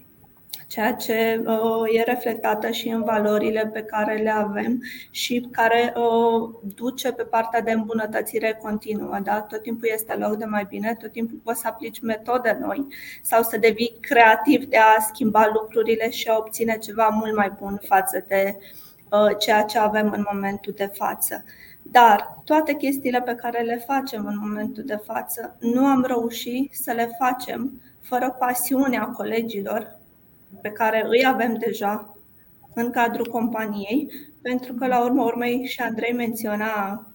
ceea 0.68 0.94
ce 0.94 1.44
uh, 1.46 1.98
e 1.98 2.04
reflectată 2.04 2.72
și 2.72 2.88
în 2.88 3.04
valorile 3.04 3.70
pe 3.74 3.82
care 3.82 4.16
le 4.16 4.30
avem 4.30 4.82
și 5.12 5.48
care 5.52 5.94
uh, 5.96 6.50
duce 6.76 7.12
pe 7.12 7.24
partea 7.24 7.62
de 7.62 7.72
îmbunătățire 7.72 8.60
continuă. 8.62 9.20
Da? 9.24 9.42
Tot 9.42 9.62
timpul 9.62 9.90
este 9.94 10.14
loc 10.14 10.36
de 10.36 10.46
mai 10.46 10.66
bine, 10.70 10.98
tot 11.00 11.12
timpul 11.12 11.40
poți 11.44 11.60
să 11.60 11.68
aplici 11.68 12.02
metode 12.02 12.58
noi 12.62 12.88
sau 13.22 13.44
să 13.44 13.58
devii 13.58 13.98
creativ 14.00 14.66
de 14.66 14.78
a 14.78 15.02
schimba 15.02 15.50
lucrurile 15.54 16.10
și 16.10 16.28
a 16.28 16.38
obține 16.38 16.78
ceva 16.78 17.08
mult 17.08 17.36
mai 17.36 17.54
bun 17.62 17.82
față 17.88 18.24
de 18.28 18.58
ceea 19.40 19.64
ce 19.64 19.80
avem 19.80 20.12
în 20.12 20.26
momentul 20.32 20.74
de 20.76 20.92
față. 20.94 21.44
Dar 21.92 22.42
toate 22.44 22.74
chestiile 22.74 23.22
pe 23.22 23.36
care 23.36 23.62
le 23.62 23.84
facem 23.86 24.26
în 24.26 24.38
momentul 24.42 24.84
de 24.84 25.00
față, 25.06 25.56
nu 25.60 25.86
am 25.86 26.04
reușit 26.04 26.74
să 26.74 26.92
le 26.92 27.10
facem 27.18 27.82
fără 28.02 28.36
pasiunea 28.40 29.06
colegilor 29.06 29.98
pe 30.62 30.70
care 30.70 31.06
îi 31.08 31.26
avem 31.26 31.54
deja 31.54 32.18
în 32.74 32.92
cadrul 32.92 33.28
companiei, 33.28 34.12
pentru 34.42 34.74
că, 34.74 34.88
la 34.88 35.04
urmă 35.04 35.24
urmei, 35.24 35.66
și 35.66 35.82
Andrei 35.82 36.14
menționa 36.14 37.06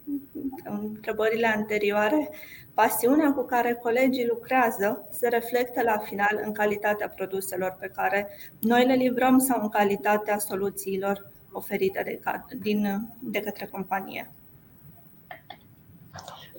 în 0.64 0.80
întrebările 0.94 1.46
anterioare, 1.46 2.30
pasiunea 2.74 3.32
cu 3.32 3.42
care 3.42 3.74
colegii 3.74 4.26
lucrează 4.26 5.08
se 5.10 5.28
reflectă 5.28 5.82
la 5.82 5.98
final 5.98 6.40
în 6.44 6.52
calitatea 6.52 7.08
produselor 7.08 7.76
pe 7.80 7.90
care 7.94 8.28
noi 8.60 8.86
le 8.86 8.94
livrăm 8.94 9.38
sau 9.38 9.60
în 9.62 9.68
calitatea 9.68 10.38
soluțiilor 10.38 11.30
oferite 11.52 12.02
de, 12.04 12.20
din, 12.60 13.08
de 13.20 13.40
către 13.40 13.66
companie. 13.66 14.30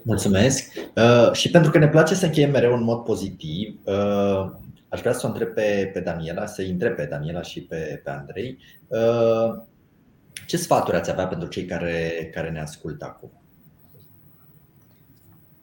Mulțumesc. 0.08 0.72
Uh, 0.96 1.32
și 1.32 1.50
pentru 1.50 1.72
că 1.72 1.78
ne 1.78 1.88
place 1.88 2.15
să 2.15 2.26
încheiem 2.26 2.52
mereu 2.52 2.74
în 2.74 2.84
mod 2.84 3.04
pozitiv, 3.04 3.80
uh, 3.84 4.52
aș 4.89 5.00
vrea 5.00 5.13
să 5.13 5.26
o 5.26 5.30
întreb 5.30 5.48
pe, 5.48 5.89
pe 5.94 6.00
Daniela, 6.00 6.46
să-i 6.46 6.70
întreb 6.70 6.96
pe 6.96 7.06
Daniela 7.06 7.41
și 7.41 7.62
pe, 7.62 8.02
pe 8.04 8.10
Andrei. 8.10 8.58
Uh, 8.88 9.62
ce 10.48 10.58
sfaturi 10.58 10.98
ați 10.98 11.12
avea 11.12 11.28
pentru 11.28 11.48
cei 11.48 11.65
care, 11.65 12.30
care 12.34 12.50
ne 12.50 12.62
ascultă 12.62 13.06
acum? 13.06 13.32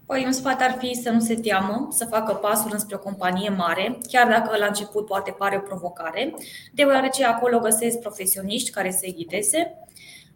Păi, 0.06 0.22
un 0.26 0.32
sfat 0.32 0.60
ar 0.60 0.76
fi 0.78 0.94
să 1.02 1.10
nu 1.10 1.20
se 1.20 1.34
teamă, 1.34 1.88
să 1.90 2.04
facă 2.04 2.34
pasul 2.34 2.70
înspre 2.72 2.94
o 2.94 2.98
companie 2.98 3.48
mare, 3.48 3.98
chiar 4.08 4.28
dacă 4.28 4.56
la 4.58 4.66
început 4.66 5.06
poate 5.06 5.34
pare 5.38 5.56
o 5.56 5.66
provocare, 5.68 6.34
deoarece 6.74 7.24
acolo 7.24 7.58
găsesc 7.58 7.98
profesioniști 7.98 8.70
care 8.70 8.90
se 8.90 9.10
ghideze 9.10 9.78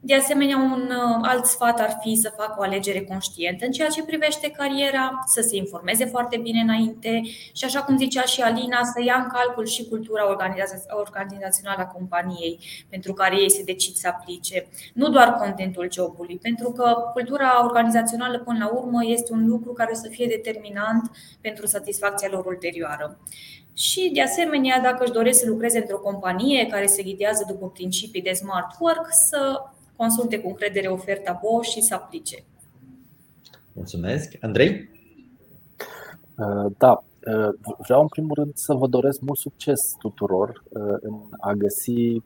de 0.07 0.14
asemenea, 0.14 0.57
un 0.57 0.90
uh, 0.90 1.19
alt 1.23 1.45
sfat 1.45 1.81
ar 1.81 1.99
fi 2.01 2.14
să 2.14 2.33
facă 2.37 2.55
o 2.59 2.62
alegere 2.62 3.05
conștientă 3.05 3.64
în 3.64 3.71
ceea 3.71 3.88
ce 3.88 4.05
privește 4.05 4.51
cariera, 4.51 5.23
să 5.27 5.40
se 5.40 5.57
informeze 5.57 6.05
foarte 6.05 6.37
bine 6.37 6.61
înainte 6.61 7.23
și, 7.53 7.64
așa 7.64 7.83
cum 7.83 7.97
zicea 7.97 8.23
și 8.23 8.40
Alina, 8.40 8.85
să 8.85 9.03
ia 9.05 9.14
în 9.14 9.29
calcul 9.29 9.66
și 9.66 9.88
cultura 9.88 10.29
organizațională 11.05 11.83
a 11.83 11.87
companiei 11.87 12.59
pentru 12.90 13.12
care 13.12 13.37
ei 13.37 13.51
se 13.51 13.62
decid 13.62 13.95
să 13.95 14.09
aplice, 14.09 14.66
nu 14.95 15.09
doar 15.09 15.33
contentul 15.33 15.88
jobului, 15.92 16.38
pentru 16.42 16.71
că 16.71 16.97
cultura 17.12 17.64
organizațională, 17.64 18.38
până 18.38 18.59
la 18.59 18.79
urmă, 18.79 19.05
este 19.05 19.33
un 19.33 19.47
lucru 19.47 19.73
care 19.73 19.90
o 19.92 19.97
să 19.97 20.09
fie 20.11 20.27
determinant 20.27 21.11
pentru 21.40 21.66
satisfacția 21.66 22.29
lor 22.31 22.47
ulterioară. 22.47 23.19
Și, 23.73 24.11
de 24.14 24.23
asemenea, 24.23 24.81
dacă 24.81 25.05
își 25.05 25.12
doresc 25.12 25.40
să 25.40 25.47
lucreze 25.47 25.79
într-o 25.79 25.99
companie 25.99 26.66
care 26.66 26.87
se 26.87 27.03
ghidează 27.03 27.45
după 27.49 27.69
principii 27.69 28.23
de 28.23 28.33
smart 28.33 28.77
work, 28.81 29.07
să 29.11 29.62
consulte 29.96 30.38
cu 30.38 30.48
încredere 30.48 30.87
oferta 30.88 31.40
Bosch 31.42 31.70
și 31.70 31.80
să 31.80 31.94
aplice. 31.94 32.44
Mulțumesc. 33.72 34.37
Andrei? 34.40 34.90
Uh, 36.38 36.72
da, 36.78 37.04
uh, 37.26 37.74
vreau 37.78 38.00
în 38.00 38.09
primul 38.09 38.35
rând 38.35 38.54
să 38.54 38.74
vă 38.74 38.87
doresc 38.87 39.20
mult 39.20 39.38
succes 39.38 39.94
tuturor 39.98 40.62
uh, 40.68 40.96
în 41.00 41.14
a 41.40 41.52
găsi 41.52 42.22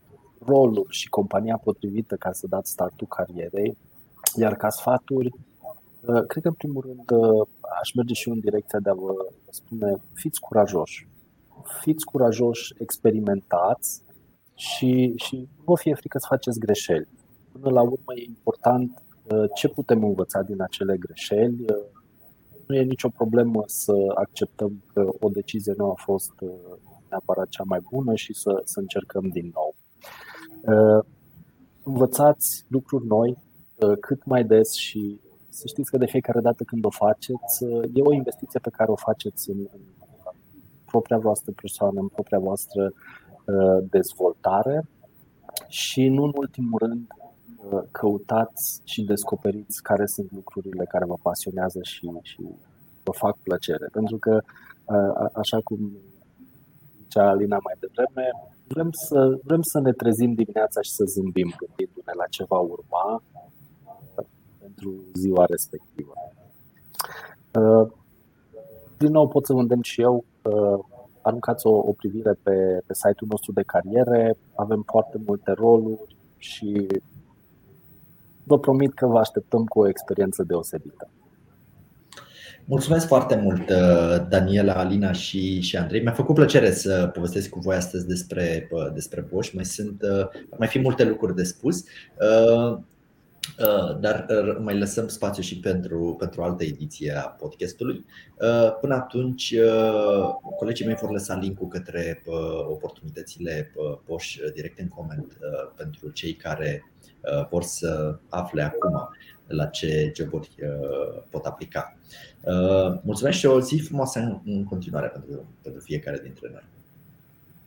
rolul 0.46 0.87
și 0.88 1.09
compania 1.09 1.61
potrivită 1.64 2.16
ca 2.16 2.33
să 2.33 2.46
dați 2.46 2.70
startul 2.70 3.06
carierei. 3.06 3.76
Iar 4.37 4.56
ca 4.56 4.68
sfaturi, 4.68 5.30
cred 6.00 6.42
că 6.42 6.48
în 6.48 6.54
primul 6.54 6.85
rând 6.87 7.22
aș 7.80 7.92
merge 7.92 8.14
și 8.14 8.28
eu 8.28 8.35
în 8.35 8.40
direcția 8.40 8.78
de 8.78 8.90
a 8.90 8.94
vă 8.94 9.26
spune 9.50 9.96
fiți 10.14 10.40
curajoși. 10.40 11.09
Fiți 11.80 12.04
curajoși, 12.04 12.74
experimentați 12.78 14.02
și, 14.54 15.12
și 15.16 15.37
nu 15.37 15.64
vă 15.64 15.76
fie 15.76 15.94
frică 15.94 16.18
să 16.18 16.26
faceți 16.28 16.59
greșeli 16.59 17.09
până 17.53 17.71
la 17.71 17.83
urmă 17.83 18.13
e 18.15 18.25
important 18.27 19.03
uh, 19.23 19.45
ce 19.55 19.69
putem 19.69 20.05
învăța 20.05 20.43
din 20.43 20.63
acele 20.63 20.97
greșeli. 20.97 21.65
Uh, 21.69 21.77
nu 22.67 22.77
e 22.77 22.83
nicio 22.83 23.09
problemă 23.09 23.63
să 23.67 23.93
acceptăm 24.15 24.83
că 24.93 25.09
o 25.21 25.29
decizie 25.29 25.75
nu 25.77 25.91
a 25.91 25.95
fost 25.97 26.33
uh, 26.41 26.51
neapărat 27.09 27.49
cea 27.49 27.63
mai 27.67 27.81
bună 27.91 28.15
și 28.15 28.35
să, 28.35 28.61
să 28.65 28.81
încercăm 28.81 29.29
din 29.29 29.53
nou. 29.55 29.75
Învățați 31.83 32.65
lucruri 32.69 33.07
noi 33.07 33.37
cât 34.01 34.25
mai 34.25 34.45
des 34.45 34.73
și 34.73 35.21
să 35.49 35.67
știți 35.67 35.91
că 35.91 35.99
de 35.99 36.07
fiecare 36.07 36.41
dată 36.41 36.65
când 36.65 36.85
o 36.85 36.91
faceți, 36.91 37.65
e 37.95 38.03
o 38.03 38.13
investiție 38.13 38.61
pe 38.61 38.71
care 38.71 38.91
o 38.91 38.97
faceți 38.97 39.51
în, 39.51 39.59
în 39.59 39.81
propria 40.85 41.19
voastră 41.19 41.53
persoană, 41.53 42.01
în 42.01 42.09
propria 42.09 42.39
voastră 42.39 42.93
dezvoltare 43.91 44.89
și 45.69 46.09
nu 46.09 46.23
în 46.23 46.33
ultimul 46.35 46.79
rând 46.79 47.07
căutați 47.90 48.81
și 48.85 49.03
descoperiți 49.03 49.83
care 49.83 50.07
sunt 50.07 50.33
lucrurile 50.33 50.85
care 50.85 51.05
vă 51.05 51.16
pasionează 51.23 51.79
și, 51.83 52.11
și 52.23 52.40
vă 53.05 53.12
fac 53.12 53.37
plăcere. 53.42 53.87
Pentru 53.92 54.16
că, 54.18 54.40
așa 55.35 55.59
cum 55.64 55.92
zicea 57.03 57.29
Alina 57.29 57.59
mai 57.62 57.75
devreme, 57.79 58.31
vrem 58.66 58.90
să, 58.90 59.38
vrem 59.44 59.62
să 59.62 59.81
ne 59.81 59.92
trezim 59.92 60.35
dimineața 60.35 60.81
și 60.81 60.90
să 60.90 61.05
zâmbim 61.05 61.55
gândindu-ne 61.59 62.12
la 62.16 62.27
ce 62.27 62.44
va 62.44 62.59
urma 62.59 63.23
pentru 64.59 65.05
ziua 65.14 65.44
respectivă. 65.44 66.12
Din 68.99 69.11
nou 69.11 69.29
pot 69.29 69.46
să 69.46 69.53
vă 69.53 69.61
îndemn 69.61 69.83
și 69.83 70.01
eu 70.01 70.25
aruncați 71.23 71.66
o, 71.66 71.75
o 71.77 71.92
privire 71.92 72.33
pe, 72.42 72.83
pe 72.87 72.94
site-ul 72.94 73.29
nostru 73.31 73.53
de 73.53 73.62
cariere. 73.62 74.37
Avem 74.55 74.83
foarte 74.87 75.20
multe 75.27 75.53
roluri 75.53 76.16
și 76.37 76.87
vă 78.51 78.59
promit 78.59 78.95
că 78.95 79.07
vă 79.07 79.19
așteptăm 79.19 79.65
cu 79.65 79.81
o 79.81 79.89
experiență 79.89 80.43
deosebită. 80.43 81.09
Mulțumesc 82.65 83.07
foarte 83.07 83.37
mult, 83.37 83.71
uh, 83.71 84.27
Daniela, 84.29 84.73
Alina 84.75 85.13
și, 85.13 85.61
și 85.61 85.77
Andrei. 85.77 86.03
Mi-a 86.03 86.13
făcut 86.13 86.35
plăcere 86.35 86.73
să 86.73 87.11
povestesc 87.15 87.49
cu 87.49 87.59
voi 87.59 87.77
astăzi 87.77 88.07
despre, 88.07 88.69
uh, 88.71 88.93
despre 88.93 89.27
Bosch. 89.31 89.53
Mai 89.53 89.65
sunt, 89.65 90.03
uh, 90.03 90.27
mai 90.59 90.69
fi 90.69 90.79
multe 90.79 91.05
lucruri 91.05 91.35
de 91.35 91.43
spus. 91.43 91.85
Uh, 93.59 93.99
dar 94.01 94.27
uh, 94.29 94.57
mai 94.63 94.79
lăsăm 94.79 95.09
spațiu 95.09 95.43
și 95.43 95.59
pentru, 95.59 96.17
pentru 96.19 96.43
altă 96.43 96.65
ediție 96.65 97.13
a 97.17 97.21
podcastului. 97.21 98.05
Uh, 98.41 98.77
până 98.81 98.95
atunci, 98.95 99.55
colegii 100.59 100.87
mei 100.87 100.99
vor 101.01 101.11
lăsa 101.11 101.35
linkul 101.35 101.69
către 101.69 102.23
oportunitățile 102.69 103.73
Bosch 104.05 104.37
direct 104.55 104.79
în 104.79 104.89
coment 104.89 105.39
pentru 105.77 106.11
cei 106.11 106.33
care 106.33 106.93
vor 107.50 107.62
să 107.62 108.18
afle 108.28 108.62
acum 108.62 109.09
la 109.46 109.66
ce 109.66 110.12
joburi 110.16 110.50
pot 111.30 111.46
aplica. 111.46 111.96
Mulțumesc 113.02 113.38
și 113.38 113.46
o 113.46 113.61
zi 113.61 113.76
frumoasă 113.76 114.40
în 114.44 114.64
continuare 114.64 115.06
pentru, 115.06 115.44
pentru 115.62 115.80
fiecare 115.80 116.20
dintre 116.22 116.48
noi. 116.52 116.64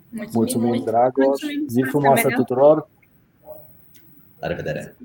Mulțumim, 0.09 0.67
Mulțumim 0.67 0.83
Dragoș! 0.83 1.41
Zi 1.67 1.81
frumoasă 1.89 2.27
tuturor! 2.35 2.87
La 4.39 4.47
revedere! 4.47 4.95